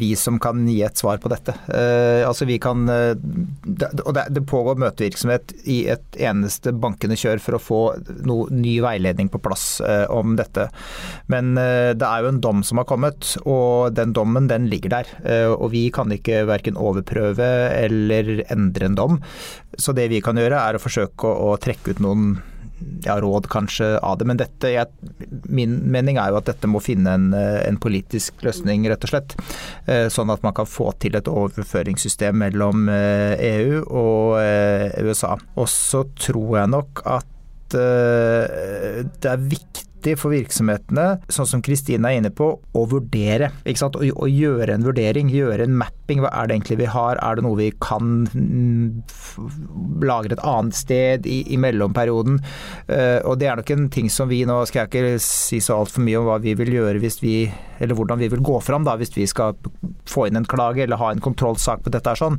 vi 0.00 0.10
som 0.18 0.40
kan 0.42 0.64
gi 0.66 0.80
et 0.86 0.98
svar 0.98 1.20
på 1.22 1.30
dette. 1.30 1.54
altså 2.26 2.46
vi 2.46 2.56
kan 2.62 2.84
det, 2.86 3.88
Og 4.04 4.12
det, 4.14 4.24
det, 4.34 4.42
pågår 4.50 4.78
møtevirksomhet 4.80 5.52
i 5.70 5.78
et 5.92 6.18
eneste 6.18 6.72
bankende 6.72 7.16
kjør 7.18 7.40
for 7.42 7.56
å 7.56 7.62
få 7.62 7.80
noe 8.26 8.48
ny 8.54 8.76
veiledning 8.82 9.30
på 9.32 9.40
plass 9.42 9.80
om 10.10 10.34
dette. 10.38 10.68
Men 11.32 11.54
det 11.54 12.06
er 12.06 12.24
jo 12.24 12.30
en 12.32 12.40
dom 12.42 12.62
som 12.66 12.80
har 12.80 12.88
kommet, 12.88 13.34
og 13.44 13.94
den 13.96 14.14
dommen 14.16 14.48
den 14.50 14.68
ligger 14.72 14.94
der. 14.98 15.12
og 15.54 15.70
vi 15.74 15.86
kan 15.94 16.12
ikke 16.14 16.44
verken 16.50 16.78
overprøve 16.80 17.50
eller 17.76 18.44
endre 18.50 18.90
en 18.90 18.98
dom. 18.98 19.20
Så 19.80 19.94
det 19.96 20.10
vi 20.12 20.22
kan 20.24 20.38
gjøre 20.38 20.60
er 20.60 20.76
å 20.76 20.82
forsøke 20.82 21.28
å, 21.28 21.54
trekke 21.60 21.94
ut 21.94 22.02
noen 22.04 22.34
ja, 23.04 23.18
råd 23.20 23.48
kanskje 23.52 23.92
av 23.98 24.18
det. 24.20 24.26
Men 24.28 24.40
dette, 24.40 24.70
jeg, 24.72 25.10
min 25.48 25.78
mening 25.92 26.20
er 26.20 26.32
jo 26.32 26.40
at 26.40 26.48
dette 26.48 26.70
må 26.70 26.82
finne 26.84 27.16
en, 27.16 27.28
en, 27.34 27.80
politisk 27.80 28.44
løsning, 28.46 28.86
rett 28.88 29.04
og 29.04 29.12
slett. 29.12 29.36
Eh, 29.86 30.06
sånn 30.12 30.32
at 30.32 30.44
man 30.46 30.56
kan 30.56 30.68
få 30.68 30.90
til 31.02 31.18
et 31.18 31.28
overføringssystem 31.30 32.40
mellom 32.44 32.88
EU 32.88 32.94
eh, 32.94 33.76
e 33.76 33.82
og 33.84 34.40
eh, 34.40 34.96
USA. 35.04 35.36
Og 35.56 35.68
så 35.72 36.06
tror 36.20 36.62
jeg 36.62 36.74
nok 36.76 37.04
at 37.08 37.36
det 37.70 39.28
er 39.30 39.44
viktig 39.46 39.89
viktig 40.00 40.16
for 40.18 40.32
virksomhetene, 40.32 41.20
sånn 41.28 41.48
som 41.48 41.62
Kristine 41.62 42.08
er 42.08 42.20
inne 42.20 42.30
på, 42.32 42.56
å 42.56 42.84
vurdere. 42.88 43.50
Ikke 43.64 43.82
sant? 43.82 43.96
Å, 43.96 44.00
å, 44.00 44.28
gjøre 44.30 44.74
en 44.74 44.84
vurdering, 44.86 45.28
gjøre 45.28 45.66
en 45.66 45.76
mapping. 45.76 46.22
Hva 46.24 46.30
er 46.32 46.48
det 46.48 46.56
egentlig 46.56 46.80
vi 46.80 46.88
har? 46.90 47.18
Er 47.20 47.36
det 47.36 47.44
noe 47.44 47.58
vi 47.58 47.70
kan 47.82 48.26
mm, 48.32 49.02
lagre 50.02 50.36
et 50.36 50.44
annet 50.44 50.76
sted 50.76 51.26
i, 51.28 51.42
i 51.52 51.58
mellomperioden? 51.60 52.40
Uh, 52.88 53.20
og 53.28 53.38
det 53.40 53.50
er 53.50 53.60
nok 53.60 53.74
en 53.74 53.90
ting 53.92 54.10
som 54.10 54.30
vi 54.30 54.44
nå 54.48 54.62
skal 54.66 54.86
jeg 54.86 54.90
ikke 54.90 55.24
si 55.24 55.60
så 55.60 55.80
altfor 55.80 56.04
mye 56.06 56.20
om 56.20 56.30
hva 56.30 56.40
vi 56.42 56.56
vil 56.58 56.72
gjøre 56.80 57.02
hvis 57.02 57.20
vi 57.22 57.34
eller 57.80 57.96
hvordan 57.96 58.20
vi 58.20 58.28
vil 58.28 58.42
gå 58.44 58.58
fram 58.60 58.84
da, 58.84 58.92
hvis 59.00 59.14
vi 59.16 59.24
skal 59.28 59.56
få 60.08 60.26
inn 60.28 60.36
en 60.36 60.48
klage 60.48 60.82
eller 60.84 61.00
ha 61.00 61.10
en 61.14 61.22
kontrollsak 61.24 61.80
på 61.84 61.92
dette. 61.94 62.12
er 62.12 62.20
sånn. 62.20 62.36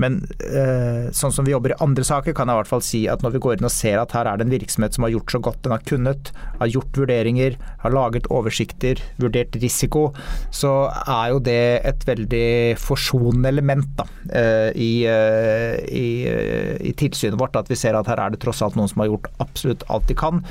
Men 0.00 0.22
uh, 0.48 1.12
sånn 1.12 1.34
som 1.34 1.44
vi 1.44 1.52
jobber 1.52 1.74
i 1.74 1.80
andre 1.84 2.06
saker, 2.08 2.32
kan 2.36 2.48
jeg 2.48 2.56
i 2.56 2.62
hvert 2.62 2.72
fall 2.72 2.84
si 2.84 3.02
at 3.10 3.24
når 3.24 3.36
vi 3.36 3.42
går 3.44 3.58
inn 3.58 3.68
og 3.68 3.74
ser 3.74 4.00
at 4.00 4.14
her 4.16 4.30
er 4.30 4.40
det 4.40 4.48
en 4.48 4.54
virksomhet 4.54 4.96
som 4.96 5.04
har 5.04 5.12
gjort 5.12 5.34
så 5.34 5.42
godt 5.44 5.60
den 5.66 5.76
har 5.76 5.84
kunnet, 5.90 6.32
har 6.62 6.72
gjort 6.72 6.97
vurderinger, 6.98 7.56
har 7.82 7.94
laget 7.94 8.28
oversikter, 8.34 9.00
vurdert 9.20 9.56
risiko, 9.62 10.08
så 10.54 10.72
er 11.04 11.32
jo 11.32 11.42
det 11.44 11.62
et 11.88 12.06
veldig 12.08 12.76
forsonende 12.80 13.52
element 13.52 13.88
da, 13.98 14.06
eh, 14.32 14.70
i, 14.74 14.92
eh, 15.08 15.78
i, 15.88 16.08
eh, 16.28 16.76
i, 16.90 16.94
tilsynet 16.98 17.38
vårt. 17.40 17.56
At 17.56 17.70
vi 17.70 17.78
ser 17.78 17.98
at 17.98 18.08
her 18.10 18.20
er 18.20 18.34
det 18.34 18.42
tross 18.44 18.62
alt 18.62 18.78
noen 18.78 18.90
som 18.90 19.02
har 19.02 19.10
gjort 19.12 19.30
absolutt 19.42 19.84
alt 19.88 20.08
de 20.08 20.16
kan, 20.18 20.42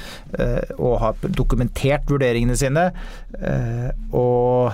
og 0.77 1.00
har 1.01 1.16
dokumentert 1.36 2.08
vurderingene 2.10 2.56
sine. 2.58 2.89
Og 4.16 4.74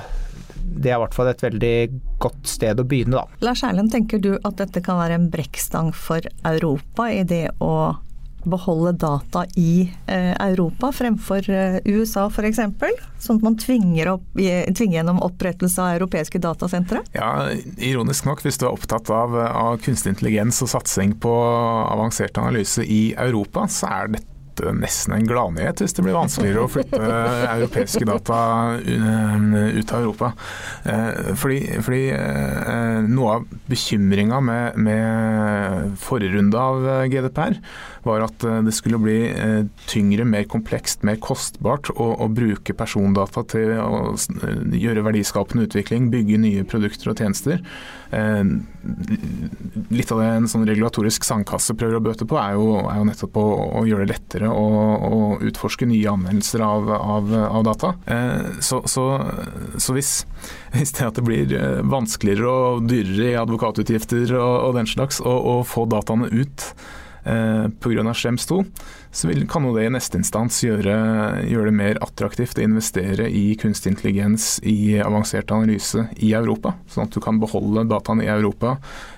det 0.63 0.91
er 0.91 0.97
i 0.97 1.03
hvert 1.03 1.15
fall 1.15 1.29
et 1.31 1.43
veldig 1.43 1.75
godt 2.23 2.49
sted 2.49 2.79
å 2.79 2.87
begynne, 2.87 3.19
da. 3.19 3.43
Lars 3.45 3.63
Erlend, 3.67 3.91
tenker 3.93 4.21
du 4.21 4.33
at 4.41 4.57
dette 4.61 4.81
kan 4.85 4.99
være 5.01 5.19
en 5.19 5.29
brekkstang 5.33 5.93
for 5.95 6.25
Europa 6.47 7.09
i 7.11 7.23
det 7.27 7.45
å 7.63 7.73
beholde 8.49 8.93
data 8.99 9.45
i 9.59 9.91
eh, 10.07 10.33
Europa 10.33 10.91
fremfor 10.95 11.49
eh, 11.49 11.79
USA 11.85 12.27
f.eks.? 12.27 12.59
Sånn 13.23 13.39
at 13.39 13.45
man 13.45 13.55
tvinger, 13.59 14.13
opp, 14.15 14.25
tvinger, 14.35 14.97
gjennom 14.99 15.21
opprettelse 15.23 15.79
av 15.79 15.95
europeiske 15.97 16.41
datasentre? 16.43 17.03
Ja, 17.15 17.49
ironisk 17.77 18.27
nok, 18.27 18.43
hvis 18.43 18.59
du 18.59 18.67
er 18.67 18.73
opptatt 18.73 19.09
av, 19.13 19.37
av 19.37 19.79
kunstig 19.83 20.15
intelligens 20.15 20.59
og 20.65 20.73
satsing 20.73 21.15
på 21.23 21.31
avansert 21.31 22.37
analyse 22.41 22.83
i 22.83 23.13
Europa, 23.15 23.67
så 23.71 23.91
er 23.91 24.15
dette 24.17 24.32
nesten 24.77 25.15
en 25.15 25.27
gladnyhet 25.27 25.81
hvis 25.81 25.95
det 25.97 26.05
blir 26.05 26.17
vanskeligere 26.17 26.65
å 26.65 26.71
flytte 26.71 26.99
europeiske 27.55 28.05
data 28.07 28.39
ut 28.79 29.93
av 29.93 30.01
Europa. 30.01 30.31
Eh, 30.83 31.33
fordi, 31.39 31.59
fordi 31.83 32.03
eh, 32.15 32.99
noe 33.07 33.37
av 33.37 33.47
bekymringa 33.69 34.41
med, 34.43 34.77
med 34.77 35.97
forrige 36.03 36.37
runde 36.37 36.59
av 36.59 36.87
GDPR 37.11 37.57
var 38.03 38.25
at 38.27 38.45
eh, 38.47 38.61
det 38.67 38.75
skulle 38.75 39.01
bli 39.01 39.17
tyngre, 39.89 40.27
mer 40.27 40.47
komplekst, 40.51 41.03
mer 41.07 41.19
kostbart 41.23 41.91
å, 41.95 42.09
å 42.23 42.29
bruke 42.31 42.75
persondata 42.77 43.45
til 43.53 43.75
å 43.79 44.13
gjøre 44.13 45.05
verdiskapende 45.05 45.67
utvikling, 45.69 46.11
bygge 46.13 46.41
nye 46.41 46.67
produkter 46.67 47.13
og 47.13 47.21
tjenester. 47.21 47.63
Litt 49.93 50.11
av 50.11 50.19
det 50.19 50.27
en 50.27 50.47
sånn 50.49 50.65
regulatorisk 50.67 51.25
sandkasse 51.27 51.75
prøver 51.79 51.97
å 51.99 52.03
bøte 52.03 52.27
på, 52.29 52.37
er 52.39 52.57
jo, 52.57 52.79
er 52.81 52.99
jo 52.99 53.07
nettopp 53.09 53.39
å, 53.39 53.45
å 53.79 53.83
gjøre 53.87 54.07
det 54.07 54.13
lettere 54.15 54.49
å, 54.51 54.65
å 55.07 55.19
utforske 55.45 55.87
nye 55.89 56.11
anvendelser 56.11 56.63
av, 56.65 56.89
av, 56.93 57.31
av 57.47 57.67
data. 57.67 57.93
Eh, 58.05 58.59
så, 58.63 58.81
så, 58.89 59.05
så 59.77 59.95
hvis, 59.97 60.15
hvis, 60.75 60.95
det 60.97 61.07
at 61.09 61.19
det 61.19 61.27
blir 61.27 61.55
eh, 61.57 61.79
vanskeligere 61.93 62.49
og 62.49 62.89
dyrere 62.89 63.31
i 63.31 63.39
advokatutgifter 63.41 64.35
og, 64.39 64.53
og 64.69 64.77
den 64.79 64.89
slags 64.89 65.21
å 65.23 65.61
få 65.67 65.87
dataene 65.91 66.29
ut 66.33 66.67
eh, 67.25 67.67
pga. 67.79 68.13
Schrems 68.13 68.45
2, 68.45 68.59
så 69.11 69.29
vil, 69.29 69.45
kan 69.49 69.65
jo 69.65 69.73
det 69.75 69.87
i 69.87 69.93
neste 69.93 70.19
instans 70.19 70.59
gjøre, 70.65 70.93
gjøre, 71.47 71.69
det 71.69 71.75
mer 71.77 71.99
attraktivt 72.03 72.59
å 72.59 72.65
investere 72.65 73.29
i 73.29 73.53
kunstig 73.59 73.93
intelligens 73.93 74.57
i 74.67 74.97
avansert 75.01 75.51
analyse 75.53 76.07
i 76.17 76.33
Europa. 76.37 76.75
Sånn 76.91 77.07
at 77.07 77.15
du 77.15 77.21
kan 77.23 77.39
beholde 77.41 77.85
dataene 77.89 78.25
i 78.25 78.31
Europa, 78.33 78.77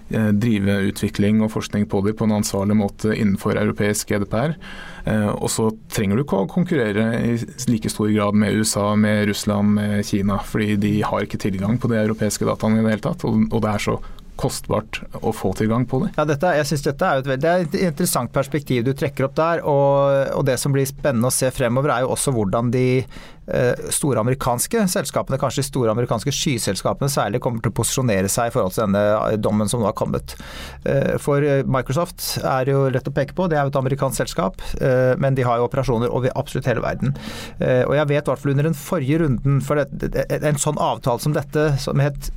eh, 0.09 0.31
drive 0.31 0.79
utvikling 0.91 1.41
og 1.45 1.53
forskning 1.55 1.87
på 1.91 2.03
dem 2.05 2.17
på 2.17 2.27
en 2.27 2.37
ansvarlig 2.39 2.77
måte 2.79 3.15
innenfor 3.15 3.59
europeisk 3.61 4.11
GDPR. 4.11 4.57
Eh, 5.05 5.29
og 5.29 5.49
så 5.53 5.69
trenger 5.93 6.17
du 6.17 6.25
ikke 6.25 6.43
å 6.43 6.51
konkurrere 6.51 7.07
i 7.21 7.37
like 7.69 7.91
stor 7.93 8.11
grad 8.11 8.35
med 8.35 8.57
USA, 8.57 8.95
med 8.95 9.27
Russland, 9.29 9.75
med 9.77 10.05
Kina. 10.05 10.39
Fordi 10.43 10.75
de 10.81 11.01
har 11.05 11.25
ikke 11.25 11.41
tilgang 11.41 11.79
på 11.79 11.91
de 11.91 12.01
europeiske 12.01 12.47
dataene 12.47 12.81
i 12.81 12.85
det 12.85 12.95
hele 12.95 13.07
tatt. 13.09 13.25
Og, 13.27 13.47
og 13.51 13.61
det 13.61 13.73
er 13.73 13.85
så 13.89 13.99
kostbart 14.39 15.01
å 15.21 15.31
få 15.35 15.53
tilgang 15.57 15.85
på 15.89 16.01
det. 16.03 16.11
Ja, 16.17 16.25
dette, 16.27 16.55
jeg 16.59 16.67
synes 16.69 16.85
dette 16.87 17.07
er, 17.11 17.21
et, 17.21 17.41
det 17.41 17.51
er 17.51 17.63
et 17.65 17.77
interessant 17.87 18.33
perspektiv 18.35 18.85
du 18.87 18.93
trekker 18.97 19.29
opp 19.29 19.37
der. 19.37 19.63
Og, 19.63 20.35
og, 20.35 20.43
det 20.47 20.57
som 20.61 20.75
blir 20.75 20.87
spennende 20.89 21.31
å 21.31 21.33
se 21.33 21.51
fremover, 21.55 21.93
er 21.93 22.05
jo 22.05 22.11
også 22.15 22.33
hvordan 22.35 22.71
de 22.73 22.85
eh, 23.01 23.87
store 23.93 24.21
amerikanske 24.21 24.85
selskapene, 24.91 25.39
kanskje 25.41 25.63
de 25.63 25.69
store 25.69 25.93
amerikanske 25.95 26.33
skyselskapene 26.35 27.09
særlig, 27.11 27.41
kommer 27.43 27.63
til 27.63 27.73
å 27.73 27.77
posisjonere 27.79 28.31
seg 28.31 28.51
i 28.51 28.55
forhold 28.55 28.75
til 28.75 28.85
denne 28.85 29.03
eh, 29.15 29.39
dommen 29.41 29.71
som 29.71 29.83
nå 29.83 29.89
har 29.89 29.97
kommet. 29.97 30.35
Eh, 30.83 31.15
for 31.21 31.45
eh, 31.45 31.63
Microsoft 31.63 32.35
er 32.43 32.71
jo 32.73 32.85
lett 32.93 33.09
å 33.09 33.15
peke 33.15 33.37
på, 33.37 33.49
det 33.51 33.59
er 33.59 33.65
jo 33.65 33.73
et 33.73 33.81
amerikansk 33.81 34.25
selskap, 34.25 34.61
eh, 34.81 35.15
men 35.21 35.37
de 35.37 35.47
har 35.47 35.61
jo 35.61 35.69
operasjoner 35.69 36.11
over 36.11 36.35
absolutt 36.35 36.69
hele 36.71 36.83
verden. 36.85 37.15
Eh, 37.59 37.83
og 37.87 37.95
jeg 37.97 38.11
vet 38.11 38.23
i 38.23 38.33
hvert 38.33 38.43
fall 38.43 38.55
under 38.55 38.69
den 38.69 38.79
forrige 38.79 39.23
runden 39.23 39.59
for 39.65 39.81
det, 39.81 40.25
en 40.35 40.61
sånn 40.61 40.79
avtale 40.81 41.23
som 41.23 41.35
dette, 41.35 41.71
som 41.81 42.01
het 42.03 42.31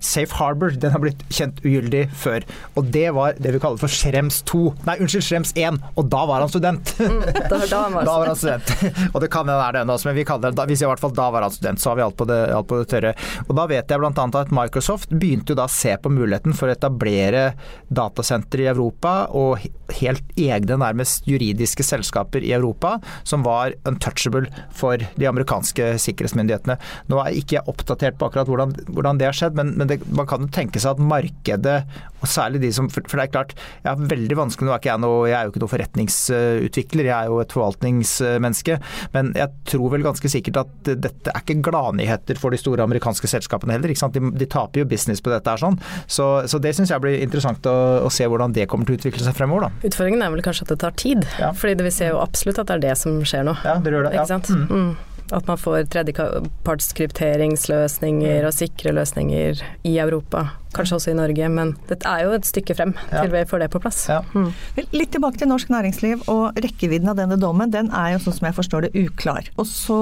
Safe 0.00 0.34
Harbor 0.38 0.74
den 0.80 0.94
har 0.94 1.02
blitt 1.02 1.22
kjent 1.32 1.60
ugyldig 1.64 2.06
før. 2.16 2.44
Og 2.78 2.88
det 2.94 3.08
var 3.16 3.36
det 3.38 3.54
vi 3.54 3.60
kaller 3.62 3.80
for 3.80 3.92
Schrems 3.92 4.40
2. 4.48 4.62
Nei, 4.88 4.96
unnskyld, 5.02 5.26
Schrems 5.26 5.52
1. 5.58 5.80
Og 6.00 6.08
da 6.12 6.24
var 6.28 6.44
han 6.44 6.52
student. 6.52 6.94
Mm, 7.00 7.20
da, 7.50 7.60
da, 7.68 7.82
var 7.92 8.04
da, 8.08 8.16
var 8.22 8.32
han 8.32 8.40
student. 8.40 8.72
og 9.12 9.20
det 9.22 9.30
kan 9.32 9.44
hende 9.44 9.58
det 9.60 9.66
er 9.66 9.76
det 9.76 9.82
ennå, 9.84 9.98
men 10.08 10.16
vi 10.16 10.26
kaller 10.28 10.56
det, 10.56 10.66
i 10.76 10.88
hvert 10.88 11.02
fall 11.02 11.14
da 11.16 11.28
var 11.34 11.46
han 11.46 11.54
student. 11.54 11.82
Så 11.82 11.92
har 11.92 12.00
vi 12.00 12.06
alt 12.06 12.18
på 12.18 12.26
det, 12.30 12.40
alt 12.56 12.68
på 12.70 12.80
det 12.80 12.88
tørre. 12.92 13.14
Og 13.46 13.54
da 13.58 13.66
vet 13.70 13.92
jeg 13.92 14.02
bl.a. 14.02 14.26
at 14.40 14.54
Microsoft 14.54 15.12
begynte 15.12 15.54
jo 15.54 15.60
da 15.60 15.68
å 15.68 15.74
se 15.74 15.96
på 16.00 16.12
muligheten 16.12 16.56
for 16.56 16.70
å 16.70 16.76
etablere 16.76 17.50
datasentre 17.88 18.64
i 18.64 18.70
Europa 18.70 19.14
og 19.36 19.66
helt 20.00 20.34
egne, 20.40 20.78
nærmest 20.80 21.28
juridiske 21.28 21.84
selskaper 21.86 22.44
i 22.46 22.54
Europa 22.56 22.96
som 23.26 23.44
var 23.46 23.74
untouchable 23.88 24.46
for 24.76 25.00
de 25.00 25.28
amerikanske 25.28 25.92
sikkerhetsmyndighetene. 26.02 26.78
Nå 27.10 27.20
er 27.20 27.30
jeg 27.30 27.44
ikke 27.44 27.64
oppdatert 27.70 28.18
på 28.20 28.30
akkurat 28.30 28.50
hvordan, 28.50 28.74
hvordan 28.88 29.20
det 29.20 29.28
har 29.28 29.36
skjedd, 29.36 29.58
men, 29.58 29.74
men 29.78 29.89
det, 29.90 30.00
man 30.16 30.28
kan 30.30 30.46
jo 30.46 30.50
tenke 30.54 30.80
seg 30.82 30.96
at 30.96 31.02
markedet, 31.02 31.78
og 32.20 32.28
særlig 32.28 32.60
de 32.60 32.68
som 32.74 32.88
For 32.92 33.16
det 33.16 33.22
er 33.22 33.32
klart, 33.32 33.54
jeg 33.80 33.88
har 33.88 34.10
veldig 34.10 34.36
vanskelig 34.36 34.68
Nå 34.68 34.74
er 34.74 34.82
ikke 34.82 34.90
jeg 34.90 35.00
noe, 35.00 35.28
jeg 35.30 35.36
er 35.38 35.46
jo 35.46 35.52
ikke 35.54 35.62
noe 35.62 35.72
forretningsutvikler, 35.72 37.08
jeg 37.08 37.16
er 37.16 37.30
jo 37.30 37.38
et 37.40 37.54
forvaltningsmenneske. 37.54 38.76
Men 39.14 39.32
jeg 39.38 39.54
tror 39.70 39.94
vel 39.94 40.04
ganske 40.04 40.32
sikkert 40.32 40.60
at 40.64 40.90
dette 40.90 41.32
er 41.32 41.40
ikke 41.40 41.70
gladnyheter 41.70 42.40
for 42.40 42.52
de 42.52 42.60
store 42.60 42.84
amerikanske 42.84 43.30
selskapene 43.30 43.76
heller. 43.76 43.92
De, 43.92 44.22
de, 44.36 44.48
taper 44.50 44.82
jo 44.82 44.90
business 44.90 45.24
på 45.24 45.32
dette 45.32 45.48
her 45.48 45.62
sånn. 45.62 45.78
Så, 46.10 46.28
så 46.50 46.60
det 46.62 46.74
syns 46.76 46.92
jeg 46.92 47.02
blir 47.02 47.20
interessant 47.24 47.66
å, 47.70 47.76
å, 48.04 48.12
se 48.12 48.26
hvordan 48.28 48.54
det 48.56 48.68
kommer 48.70 48.88
til 48.88 48.98
å 48.98 49.00
utvikle 49.00 49.24
seg 49.24 49.36
fremover, 49.38 49.68
da. 49.68 49.88
Utfordringen 49.88 50.24
er 50.26 50.34
vel 50.34 50.44
kanskje 50.44 50.66
at 50.68 50.74
det 50.74 50.80
tar 50.84 50.96
tid. 51.00 51.24
Ja. 51.40 51.54
Fordi 51.56 51.78
det, 51.78 51.86
vi 51.88 51.94
ser 51.94 52.12
jo 52.14 52.20
absolutt 52.22 52.60
at 52.62 52.70
det 52.70 52.78
er 52.78 52.86
det 52.90 52.98
som 53.00 53.20
skjer 53.24 53.46
nå. 53.48 53.56
Ja, 53.64 53.78
det 53.80 53.94
gjør 53.94 54.10
det. 54.10 54.16
Ikke 54.18 54.28
sant? 54.34 54.52
Mm. 54.52 54.66
Mm. 54.68 55.09
At 55.32 55.46
man 55.46 55.58
får 55.58 55.84
tredjepartskrypteringsløsninger 55.94 58.46
og 58.46 58.54
sikre 58.56 58.92
løsninger 58.96 59.62
i 59.86 59.98
Europa 60.02 60.46
kanskje 60.74 60.98
også 60.98 61.12
i 61.12 61.18
Norge, 61.18 61.48
men 61.52 61.74
det 61.88 61.98
er 62.06 62.24
jo 62.26 62.34
et 62.36 62.46
stykke 62.48 62.76
frem 62.78 62.94
ja. 63.10 63.22
til 63.22 63.32
vi 63.34 63.44
får 63.48 63.64
det 63.64 63.70
på 63.72 63.80
plass. 63.82 64.04
Ja. 64.10 64.20
Mm. 64.34 64.50
Litt 64.94 65.12
tilbake 65.14 65.40
til 65.40 65.50
norsk 65.50 65.70
næringsliv 65.72 66.26
og 66.30 66.58
rekkevidden 66.60 67.10
av 67.12 67.18
denne 67.18 67.38
dommen. 67.40 67.72
Den 67.72 67.90
er 67.96 68.14
jo 68.14 68.22
sånn 68.26 68.38
som 68.38 68.48
jeg 68.50 68.56
forstår 68.58 68.86
det 68.86 68.92
uklar. 68.98 69.50
Og 69.60 69.68
så 69.68 70.00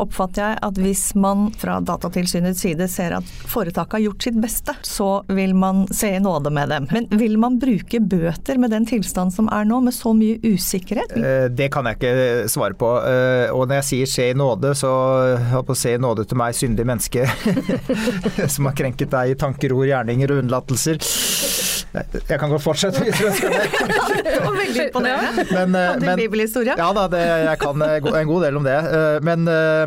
oppfatter 0.00 0.44
jeg 0.44 0.60
at 0.68 0.80
hvis 0.80 1.04
man 1.18 1.48
fra 1.60 1.78
Datatilsynets 1.84 2.62
side 2.64 2.88
ser 2.92 3.16
at 3.18 3.34
foretaket 3.50 3.98
har 3.98 4.04
gjort 4.08 4.28
sitt 4.28 4.40
beste, 4.40 4.76
så 4.86 5.10
vil 5.30 5.54
man 5.58 5.86
se 5.94 6.12
i 6.16 6.22
nåde 6.22 6.52
med 6.54 6.72
dem. 6.72 6.88
Men 6.92 7.08
vil 7.20 7.38
man 7.40 7.58
bruke 7.62 8.00
bøter 8.00 8.60
med 8.60 8.74
den 8.74 8.88
tilstand 8.88 9.34
som 9.34 9.48
er 9.52 9.68
nå, 9.68 9.80
med 9.84 9.96
så 9.96 10.12
mye 10.16 10.38
usikkerhet? 10.44 11.16
Eh, 11.16 11.46
det 11.52 11.70
kan 11.72 11.88
jeg 11.88 11.98
ikke 11.98 12.50
svare 12.50 12.76
på. 12.78 12.92
Eh, 13.06 13.48
og 13.54 13.66
når 13.66 13.80
jeg 13.80 13.88
sier 13.90 14.12
se 14.14 14.28
i 14.30 14.36
nåde, 14.36 14.74
så 14.78 14.90
holdt 15.52 15.70
på 15.70 15.76
å 15.76 15.80
se 15.80 15.94
i 15.96 16.00
nåde 16.00 16.26
til 16.28 16.40
meg, 16.40 16.56
syndig 16.56 16.86
menneske, 16.88 17.26
som 18.54 18.68
har 18.68 18.76
krenket 18.76 19.12
deg 19.12 19.34
i 19.34 19.38
tanker, 19.40 19.74
ord, 19.76 19.88
hjerne 19.90 20.09
gjerninger 20.10 20.34
og 20.34 20.42
unnlatelser. 20.44 20.98
Jeg 21.90 22.38
kan 22.38 22.52
godt 22.52 22.62
fortsette 22.62 23.02
hvis 23.02 23.18
du 23.18 23.26
ønsker 23.26 23.50
det. 23.50 23.64
det 24.26 24.36
var 24.44 24.54
veldig 24.54 24.82
imponerende. 24.84 25.44
Men, 25.50 25.70
men, 25.74 26.12
bibelhistorie? 26.20 26.76
Ja 26.78 26.90
da, 26.94 27.06
det, 27.10 27.22
jeg 27.48 27.58
kan 27.58 27.82
eh, 27.82 27.96
en 27.98 28.28
god 28.28 28.44
del 28.46 28.58
om 28.60 28.64
det. 28.66 28.76
Eh, 28.78 29.18
men 29.26 29.38
uh, 29.50 29.84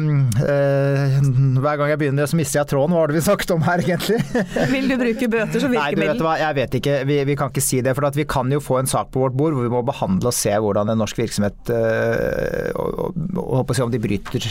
hver 1.63 1.79
gang 1.79 1.93
jeg 1.93 2.01
begynner 2.01 2.27
så 2.27 2.35
mister 2.39 2.59
jeg 2.59 2.67
tråden. 2.73 2.91
Hva 2.91 3.05
var 3.05 3.13
det 3.13 3.17
vi 3.21 3.23
snakket 3.29 3.53
om 3.55 3.63
her 3.63 3.77
egentlig? 3.85 4.19
Vil 4.73 4.91
du 4.91 4.95
bruke 4.99 5.29
bøter 5.31 5.63
som 5.63 5.71
virkemiddel? 5.71 5.79
Nei, 5.79 5.93
du 5.95 6.03
vet 6.03 6.25
hva, 6.27 6.33
jeg 6.41 6.53
vet 6.59 6.71
ikke. 6.81 6.97
Vi, 7.07 7.15
vi, 7.31 7.37
kan 7.39 7.47
ikke 7.53 7.63
si 7.63 7.79
det. 7.85 7.95
For 7.95 8.19
vi 8.19 8.27
kan 8.35 8.51
jo 8.51 8.59
få 8.63 8.81
en 8.81 8.91
sak 8.91 9.07
på 9.13 9.23
vårt 9.23 9.35
bord 9.39 9.55
hvor 9.55 9.63
vi 9.63 9.71
må 9.71 9.81
behandle 9.87 10.27
og 10.33 10.35
se 10.35 10.51
hvordan 10.51 10.91
en 10.91 10.99
norsk 10.99 11.23
virksomhet 11.23 11.71
og, 11.71 12.89
og, 12.99 13.15
og, 13.39 13.63
og 13.63 13.83
om 13.87 13.91
de 13.93 13.99
bryter 14.03 14.43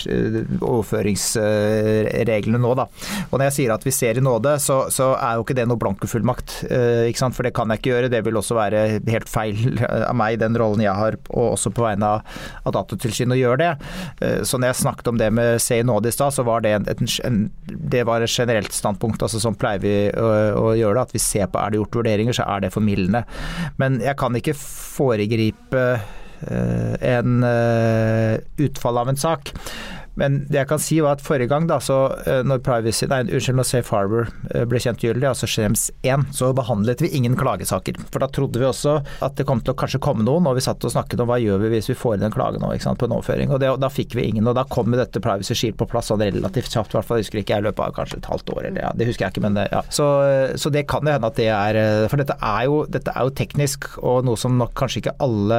overføringsreglene 0.62 2.60
nå, 2.62 2.72
da. 2.80 2.88
Og 3.28 3.36
når 3.36 3.44
jeg 3.50 3.56
sier 3.58 3.76
at 3.76 3.84
vi 3.84 3.92
ser 3.94 4.16
i 4.16 4.24
nåde, 4.24 4.56
så, 4.62 4.86
så 4.92 5.12
er 5.18 5.36
jo 5.36 5.44
ikke 5.44 5.56
det 5.58 5.61
noe 5.68 5.80
blankofullmakt. 5.80 6.58
Ikke 7.08 7.20
sant? 7.20 7.36
For 7.36 7.46
det 7.46 7.54
kan 7.56 7.70
jeg 7.72 7.80
ikke 7.80 7.92
gjøre. 7.92 8.10
Det 8.12 8.22
vil 8.26 8.38
også 8.38 8.56
være 8.58 8.82
helt 8.98 9.30
feil 9.30 9.80
av 9.82 10.14
meg, 10.18 10.40
den 10.42 10.56
rollen 10.58 10.82
jeg 10.84 10.94
har, 10.96 11.16
og 11.30 11.54
også 11.54 11.72
på 11.74 11.84
vegne 11.86 12.08
av, 12.16 12.72
Datatilsynet, 12.72 13.36
å 13.36 13.40
gjøre 13.40 13.60
det. 13.60 13.70
Eh, 14.24 14.40
så 14.48 14.58
når 14.58 14.72
jeg 14.72 14.80
snakket 14.82 15.10
om 15.12 15.20
det 15.20 15.28
med 15.34 15.60
se 15.62 15.80
i 15.80 15.86
nåde 15.86 16.12
stad, 16.14 16.34
så 16.34 16.44
var 16.46 16.64
det, 16.64 16.74
en, 16.78 16.88
en, 17.28 17.42
det 17.68 18.04
var 18.08 18.24
et 18.24 18.32
generelt 18.32 18.72
standpunkt. 18.74 19.22
altså 19.22 19.42
Sånn 19.42 19.58
pleier 19.60 19.82
vi 19.82 19.94
å, 20.16 20.32
å, 20.58 20.66
gjøre 20.78 20.98
det. 20.98 21.06
At 21.08 21.16
vi 21.16 21.22
ser 21.22 21.50
på 21.52 21.60
er 21.60 21.72
det 21.72 21.82
gjort 21.82 22.00
vurderinger, 22.00 22.36
så 22.36 22.48
er 22.48 22.64
det 22.64 22.72
formildende. 22.74 23.24
Men 23.82 24.00
jeg 24.02 24.18
kan 24.20 24.36
ikke 24.38 24.56
foregripe 24.58 25.84
eh, 25.92 26.94
en 27.16 27.44
utfall 28.62 29.02
av 29.02 29.12
en 29.12 29.20
sak. 29.20 29.52
Men 30.18 30.42
det 30.50 30.60
jeg 30.60 30.68
kan 30.68 30.80
si 30.82 30.98
var 31.00 31.16
at 31.16 31.24
forrige 31.24 31.48
gang, 31.52 31.66
da, 31.70 31.78
så 31.80 31.98
eh, 32.28 32.42
når 32.44 32.60
privacy, 32.66 33.06
nei, 33.08 33.22
unnskyld, 33.24 33.58
når 33.58 33.68
Safe 33.68 33.94
Harbor 33.94 34.28
eh, 34.52 34.64
ble 34.68 34.80
kjent 34.82 35.00
gyldig, 35.00 35.24
altså 35.30 35.48
Schrems 35.48 35.86
1, 36.04 36.28
så 36.36 36.50
behandlet 36.56 37.00
vi 37.04 37.12
ingen 37.16 37.36
klagesaker. 37.38 37.96
For 38.12 38.22
da 38.22 38.28
trodde 38.32 38.60
vi 38.60 38.68
også 38.68 38.98
at 39.24 39.38
det 39.38 39.46
kom 39.48 39.62
til 39.64 39.74
å 39.74 39.78
kanskje 39.78 40.02
komme 40.04 40.26
noen, 40.26 40.48
og 40.48 40.58
vi 40.58 40.64
satt 40.64 40.84
og 40.84 40.92
snakket 40.92 41.22
om 41.24 41.30
hva 41.30 41.40
gjør 41.40 41.62
vi 41.64 41.72
hvis 41.76 41.88
vi 41.92 41.98
får 41.98 42.18
inn 42.18 42.26
en 42.28 42.34
klage 42.34 42.60
nå 42.60 42.72
sant, 42.82 43.00
på 43.00 43.08
en 43.08 43.16
overføring. 43.16 43.54
Og, 43.54 43.62
det, 43.62 43.72
og 43.72 43.80
da 43.82 43.90
fikk 43.92 44.16
vi 44.18 44.28
ingen. 44.28 44.48
Og 44.50 44.56
da 44.58 44.66
kom 44.68 44.92
dette 44.92 45.22
Privacy 45.24 45.56
Shield 45.56 45.78
på 45.80 45.88
plass 45.88 46.10
sånn 46.12 46.20
relativt 46.22 46.72
kjapt, 46.72 46.92
i 46.92 46.98
hvert 46.98 47.08
fall 47.08 47.22
husker 47.22 47.40
ikke 47.40 47.56
jeg 47.56 47.64
i 47.64 47.68
løpet 47.68 47.84
av 47.86 47.96
kanskje 47.96 48.20
et 48.20 48.28
halvt 48.28 48.52
år 48.52 48.68
eller 48.68 48.84
ja, 48.84 48.92
det 48.98 49.08
husker 49.08 49.26
jeg 49.26 49.34
ikke, 49.34 49.44
men 49.46 49.60
ja. 49.62 49.80
Så, 49.92 50.06
så 50.60 50.70
det 50.72 50.84
kan 50.90 51.06
jo 51.06 51.14
hende 51.14 51.28
at 51.28 51.38
det 51.38 51.48
er 51.52 51.78
For 52.10 52.20
dette 52.20 52.34
er, 52.36 52.64
jo, 52.68 52.82
dette 52.90 53.12
er 53.14 53.26
jo 53.26 53.32
teknisk 53.36 53.88
og 54.02 54.26
noe 54.26 54.38
som 54.40 54.56
nok 54.58 54.74
kanskje 54.78 55.02
ikke 55.02 55.14
alle 55.22 55.58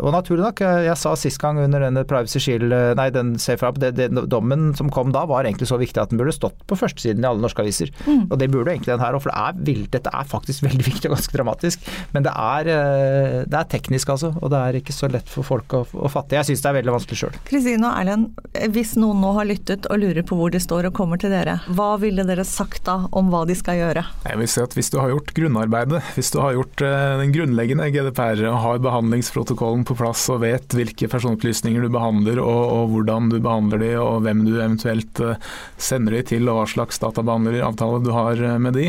Og 0.00 0.10
naturlig 0.14 0.44
nok, 0.44 0.62
jeg 0.86 0.96
sa 0.98 1.14
sist 1.18 1.40
gang 1.42 1.60
under 1.62 1.84
denne 1.84 2.04
Privacy 2.08 2.42
Shield, 2.42 2.74
nei 2.98 3.08
den 3.14 3.36
Safe 3.40 3.64
Harbor 3.64 3.69
drap. 3.70 3.80
Det, 3.80 3.90
det, 3.96 4.26
dommen 4.30 4.74
som 4.76 4.90
kom 4.90 5.12
da 5.12 5.24
var 5.26 5.44
egentlig 5.44 5.68
så 5.68 5.78
viktig 5.80 6.00
at 6.00 6.10
den 6.10 6.20
burde 6.20 6.34
stått 6.34 6.58
på 6.66 6.78
førstesiden 6.78 7.24
i 7.24 7.28
alle 7.28 7.42
norske 7.42 7.62
aviser. 7.62 7.92
Mm. 8.06 8.28
Og 8.30 8.38
det 8.38 8.50
burde 8.50 8.72
egentlig 8.72 8.92
den 8.92 9.02
her 9.02 9.16
òg, 9.16 9.22
for 9.24 9.32
det 9.32 9.40
er 9.40 9.64
vilt, 9.70 9.90
dette 9.94 10.12
er 10.14 10.28
faktisk 10.28 10.64
veldig 10.68 10.86
viktig 10.86 11.10
og 11.10 11.16
ganske 11.16 11.36
dramatisk. 11.36 11.90
Men 12.14 12.26
det 12.26 12.34
er, 12.34 12.70
eh, 12.74 13.38
det 13.46 13.58
er 13.58 13.70
teknisk, 13.70 14.14
altså. 14.16 14.32
Og 14.40 14.52
det 14.52 14.60
er 14.60 14.80
ikke 14.80 14.96
så 14.96 15.10
lett 15.10 15.28
for 15.30 15.46
folk 15.46 15.76
å, 15.76 15.84
å 15.84 16.10
fatte. 16.12 16.38
Jeg 16.38 16.50
syns 16.50 16.64
det 16.64 16.72
er 16.72 16.78
veldig 16.80 16.96
vanskelig 16.96 17.22
sjøl. 17.22 17.40
Kristine 17.48 17.90
og 17.90 18.00
Erlend, 18.00 18.42
hvis 18.74 18.96
noen 19.00 19.22
nå 19.22 19.34
har 19.36 19.48
lyttet 19.48 19.88
og 19.90 20.00
lurer 20.02 20.26
på 20.26 20.38
hvor 20.38 20.52
de 20.52 20.60
står 20.62 20.90
og 20.90 20.96
kommer 20.96 21.20
til 21.20 21.32
dere, 21.32 21.60
hva 21.76 21.92
ville 22.00 22.24
dere 22.26 22.46
sagt 22.46 22.84
da 22.88 23.02
om 23.16 23.30
hva 23.32 23.44
de 23.48 23.56
skal 23.58 23.78
gjøre? 23.80 24.04
Jeg 24.26 24.40
vil 24.40 24.50
si 24.50 24.60
at 24.62 24.76
Hvis 24.76 24.90
du 24.92 24.98
har 25.00 25.10
gjort 25.10 25.32
grunnarbeidet, 25.36 26.00
hvis 26.14 26.30
du 26.32 26.38
har 26.40 26.54
gjort 26.56 26.82
eh, 26.86 27.18
den 27.20 27.32
grunnleggende 27.34 27.88
GDPR 27.92 28.44
og 28.48 28.60
har 28.64 28.82
behandlingsprotokollen 28.84 29.82
på 29.88 29.96
plass 29.98 30.26
og 30.32 30.42
vet 30.44 30.76
hvilke 30.76 31.08
personopplysninger 31.10 31.84
du 31.84 31.90
behandler 31.92 32.40
og, 32.42 32.60
og 32.74 32.94
hvordan 32.94 33.28
du 33.32 33.38
behandler 33.38 33.59
de 33.68 33.90
og 34.00 34.22
hvem 34.24 34.44
du 34.46 34.54
eventuelt 34.56 35.20
eh, 35.20 35.50
sender 35.76 36.16
de 36.16 36.22
til 36.32 36.48
og 36.48 36.62
hva 36.62 36.70
slags 36.70 37.02
databehandleravtale 37.02 38.00
du 38.06 38.10
har 38.16 38.40
eh, 38.40 38.58
med 38.62 38.78
de, 38.78 38.88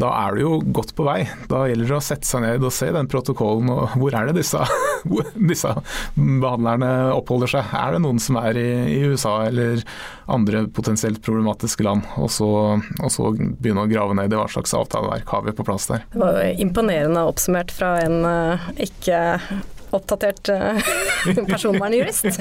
da 0.00 0.10
er 0.16 0.36
du 0.36 0.42
jo 0.42 0.52
godt 0.72 0.94
på 0.96 1.04
vei. 1.04 1.18
Da 1.50 1.66
gjelder 1.68 1.90
det 1.90 1.96
å 1.98 2.04
sette 2.04 2.28
seg 2.28 2.44
ned 2.44 2.64
og 2.64 2.72
se 2.72 2.88
den 2.94 3.08
protokollen, 3.10 3.68
og 3.72 3.96
hvor 4.00 4.14
er 4.16 4.30
det 4.30 4.38
disse, 4.40 4.60
disse 5.50 5.74
behandlerne 6.16 6.90
oppholder 7.16 7.52
seg. 7.56 7.74
Er 7.76 7.96
det 7.96 8.02
noen 8.06 8.20
som 8.22 8.38
er 8.40 8.58
i, 8.60 8.68
i 8.94 9.00
USA 9.10 9.36
eller 9.48 9.84
andre 10.30 10.64
potensielt 10.72 11.20
problematiske 11.24 11.84
land, 11.84 12.06
og 12.20 12.30
så, 12.32 12.50
og 12.78 13.12
så, 13.12 13.32
begynne 13.34 13.84
å 13.84 13.90
grave 13.90 14.16
ned 14.16 14.32
i 14.32 14.38
hva 14.40 14.46
slags 14.50 14.72
avtaleverk 14.76 15.34
har 15.34 15.44
vi 15.44 15.56
på 15.58 15.66
plass 15.66 15.90
der. 15.90 16.06
Det 16.14 16.22
var 16.22 16.40
imponerende 16.62 17.26
oppsummert 17.28 17.74
fra 17.74 17.96
en 18.04 18.24
uh, 18.24 18.70
ikke 18.80 19.20
oppdatert 19.96 20.48
uh, 20.48 20.78
personvernjurist. 21.50 22.40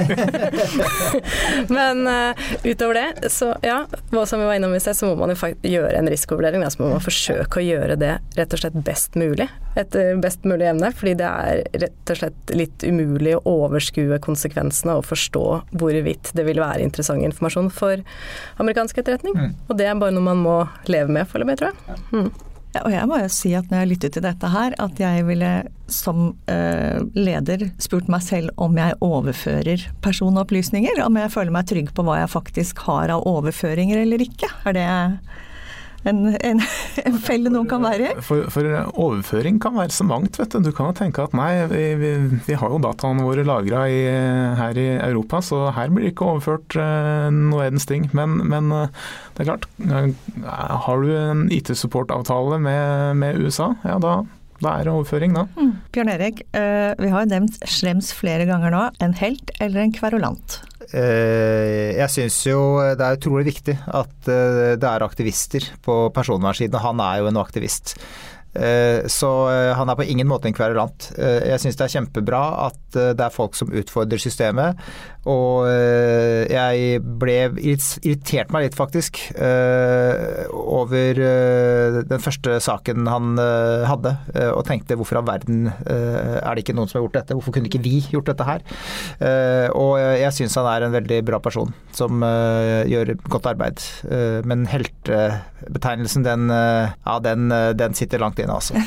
Men 1.75 2.07
uh, 2.07 2.49
utover 2.63 2.99
det, 2.99 3.29
så 3.33 3.53
ja, 3.65 3.83
som 4.25 4.39
vi 4.39 4.45
var 4.45 4.53
innom 4.55 4.75
i 4.75 4.79
sted, 4.79 4.97
så 4.97 5.09
må 5.09 5.15
man 5.19 5.33
jo 5.33 5.51
gjøre 5.61 5.95
en 5.99 6.09
risikovurdering. 6.09 6.65
Så 6.71 6.83
må 6.83 6.91
man 6.93 7.03
forsøke 7.03 7.61
å 7.61 7.65
gjøre 7.65 7.97
det 7.99 8.15
rett 8.37 8.55
og 8.55 8.63
slett 8.63 8.77
best 8.85 9.17
mulig. 9.19 9.49
Etter 9.79 10.17
best 10.21 10.45
mulig 10.47 10.69
evne. 10.69 10.91
Fordi 10.95 11.15
det 11.19 11.29
er 11.29 11.63
rett 11.85 12.13
og 12.13 12.21
slett 12.21 12.55
litt 12.55 12.85
umulig 12.85 13.37
å 13.37 13.43
overskue 13.49 14.19
konsekvensene 14.23 14.97
og 14.99 15.07
forstå 15.09 15.45
hvorvidt 15.79 16.33
det 16.37 16.45
vil 16.47 16.61
være 16.61 16.85
interessant 16.85 17.23
informasjon 17.25 17.71
for 17.73 18.03
amerikansk 18.61 19.01
etterretning. 19.01 19.35
Mm. 19.35 19.55
Og 19.67 19.79
det 19.79 19.89
er 19.89 19.97
bare 19.99 20.15
noe 20.15 20.27
man 20.29 20.43
må 20.43 20.59
leve 20.91 21.11
med 21.13 21.29
foreløpig, 21.29 21.59
tror 21.61 21.73
jeg. 21.73 21.99
Mm. 22.13 22.29
Ja, 22.75 22.83
og 22.85 22.93
jeg 22.93 23.09
må 23.09 23.17
jo 23.17 23.29
si 23.33 23.55
at 23.57 23.71
når 23.71 23.81
jeg 23.81 23.89
lyttet 23.89 24.13
til 24.13 24.23
dette 24.25 24.49
her, 24.53 24.75
at 24.77 24.99
jeg 25.01 25.25
ville 25.25 25.49
som 25.89 26.19
uh, 26.51 26.97
leder 27.17 27.65
spurt 27.81 28.09
meg 28.13 28.21
selv 28.21 28.53
om 28.61 28.77
jeg 28.77 28.97
overfører 29.01 29.87
personopplysninger. 30.05 31.01
Om 31.01 31.17
jeg 31.17 31.33
føler 31.33 31.55
meg 31.55 31.69
trygg 31.71 31.89
på 31.97 32.05
hva 32.05 32.19
jeg 32.21 32.33
faktisk 32.35 32.83
har 32.85 33.15
av 33.15 33.25
overføringer 33.29 34.03
eller 34.03 34.21
ikke. 34.21 34.51
Er 34.69 34.77
det 34.77 34.87
en, 36.07 36.21
en, 36.31 36.61
en, 37.03 37.17
felle 37.19 37.51
noen 37.51 37.67
kan 37.69 37.83
være 37.83 38.11
i? 38.11 38.23
For, 38.23 38.47
for, 38.53 38.67
overføring 38.93 39.59
kan 39.61 39.75
være 39.75 39.95
så 39.95 40.05
mangt, 40.07 40.39
vet 40.39 40.55
du. 40.55 40.69
Du 40.69 40.71
kan 40.75 40.91
jo 40.91 40.97
tenke 40.97 41.25
at 41.25 41.35
nei, 41.37 41.51
vi, 41.71 41.83
vi, 41.99 42.13
vi 42.47 42.57
har 42.59 42.71
jo 42.71 42.79
dataene 42.83 43.25
våre 43.27 43.45
lagra 43.47 43.83
her 44.59 44.79
i 44.79 44.87
Europa, 44.95 45.43
så 45.45 45.67
her 45.75 45.91
blir 45.91 46.07
det 46.07 46.13
ikke 46.13 46.31
overført 46.33 46.79
uh, 46.79 47.27
noe 47.33 47.67
edens 47.67 47.87
ting. 47.89 48.07
Men, 48.15 48.39
men 48.49 48.71
uh, 48.71 48.87
det 49.35 49.43
er 49.43 49.51
klart, 49.51 49.69
uh, 49.89 50.09
har 50.87 51.03
du 51.03 51.13
en 51.17 51.47
IT-supportavtale 51.53 52.61
med, 52.63 53.19
med, 53.19 53.39
USA, 53.43 53.73
ja 53.87 53.99
da 54.01 54.21
da 54.59 54.73
er 54.75 54.89
det 54.89 54.91
overføring, 54.91 55.31
da. 55.37 55.45
Mm. 55.55 55.69
Bjørn 55.95 56.09
Erik, 56.11 56.41
vi 56.51 57.11
har 57.13 57.29
nevnt 57.31 57.61
Schrems 57.63 58.09
flere 58.11 58.43
ganger 58.43 58.73
nå. 58.73 58.81
En 58.99 59.13
helt 59.15 59.53
eller 59.63 59.85
en 59.85 59.93
kverulant? 59.95 60.57
Eh, 60.89 61.93
jeg 61.99 62.09
syns 62.09 62.39
jo 62.47 62.59
det 62.97 63.05
er 63.05 63.19
utrolig 63.19 63.45
viktig 63.51 63.75
at 63.77 64.29
eh, 64.31 64.73
det 64.79 64.89
er 64.89 65.05
aktivister 65.05 65.69
på 65.85 66.01
personvernsiden. 66.15 66.81
Han 66.81 67.01
er 67.03 67.21
jo 67.21 67.29
en 67.29 67.41
aktivist. 67.41 67.95
Eh, 68.57 69.05
så 69.05 69.29
han 69.77 69.91
er 69.91 69.99
på 69.99 70.07
ingen 70.09 70.29
måte 70.29 70.49
en 70.49 70.57
kverulant. 70.57 71.11
Jeg 71.19 71.61
syns 71.61 71.77
det 71.77 71.85
er 71.85 71.95
kjempebra 71.99 72.41
at 72.65 72.81
det 72.97 73.21
er 73.21 73.33
folk 73.33 73.57
som 73.57 73.69
utfordrer 73.69 74.21
systemet. 74.21 74.81
Og 75.27 75.67
jeg 75.67 77.01
ble 77.19 77.35
irritert 77.59 78.53
meg 78.53 78.67
litt, 78.67 78.77
faktisk, 78.77 79.19
over 80.55 81.19
den 82.07 82.23
første 82.23 82.55
saken 82.63 83.09
han 83.09 83.41
hadde. 83.89 84.13
Og 84.55 84.63
tenkte 84.67 84.95
hvorfor 84.99 85.19
av 85.19 85.27
verden 85.27 85.67
er 85.83 86.53
det 86.55 86.63
ikke 86.63 86.75
noen 86.77 86.89
som 86.89 86.99
har 86.99 87.05
gjort 87.05 87.17
dette? 87.19 87.35
Hvorfor 87.37 87.55
kunne 87.55 87.69
ikke 87.69 87.83
vi 87.83 87.99
gjort 88.07 88.31
dette 88.31 88.47
her? 88.47 88.63
Og 89.75 89.99
jeg 89.99 90.31
syns 90.37 90.55
han 90.59 90.69
er 90.71 90.87
en 90.87 90.95
veldig 90.95 91.19
bra 91.27 91.41
person 91.43 91.73
som 91.95 92.23
gjør 92.23 93.13
godt 93.27 93.51
arbeid. 93.51 93.83
Men 94.47 94.65
heltebetegnelsen, 94.71 96.25
den, 96.25 96.47
ja, 96.49 97.19
den, 97.27 97.51
den 97.79 97.97
sitter 97.97 98.23
langt 98.23 98.39
inne, 98.39 98.55
altså. 98.55 98.79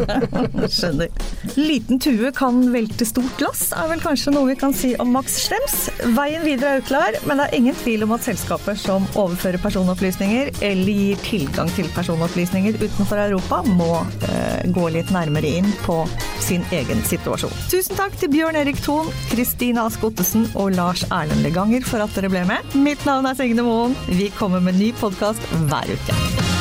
Skjønner. 0.80 1.12
Liten 1.58 2.00
tue 2.02 2.32
kan 2.36 2.62
velte 2.72 3.06
stort 3.08 3.36
glass, 3.40 3.68
er 3.76 3.92
vel 3.92 4.02
kanskje 4.04 4.34
noe 4.34 4.48
vi 4.50 4.58
kan 4.60 4.74
si 4.76 4.94
om 5.02 5.12
Max 5.14 5.40
Schrems. 5.60 5.90
Veien 6.16 6.44
videre 6.44 6.76
er 6.76 6.82
uklar, 6.82 7.16
men 7.26 7.38
det 7.38 7.46
er 7.48 7.56
ingen 7.56 7.74
tvil 7.76 8.04
om 8.04 8.14
at 8.16 8.24
selskaper 8.24 8.78
som 8.78 9.06
overfører 9.18 9.60
personopplysninger 9.62 10.50
eller 10.60 10.92
gir 10.92 11.20
tilgang 11.24 11.70
til 11.76 11.88
personopplysninger 11.94 12.78
utenfor 12.80 13.20
Europa, 13.20 13.62
må 13.66 14.04
eh, 14.28 14.66
gå 14.72 14.88
litt 14.94 15.10
nærmere 15.14 15.46
inn 15.60 15.68
på 15.84 16.02
sin 16.40 16.64
egen 16.72 17.02
situasjon. 17.06 17.52
Tusen 17.70 17.98
takk 17.98 18.16
til 18.20 18.32
Bjørn 18.32 18.58
Erik 18.60 18.80
Thon, 18.84 19.10
Kristina 19.30 19.86
Ask 19.88 20.04
Ottesen 20.06 20.48
og 20.54 20.74
Lars 20.78 21.04
Erlend 21.10 21.44
Leganger 21.46 21.84
for 21.86 22.02
at 22.04 22.16
dere 22.16 22.32
ble 22.32 22.46
med. 22.48 22.78
Mitt 22.80 23.04
navn 23.08 23.28
er 23.28 23.38
Signe 23.38 23.66
Moen. 23.66 23.96
Vi 24.08 24.32
kommer 24.38 24.64
med 24.64 24.80
ny 24.80 24.94
podkast 25.00 25.44
hver 25.68 25.94
uke. 25.94 26.59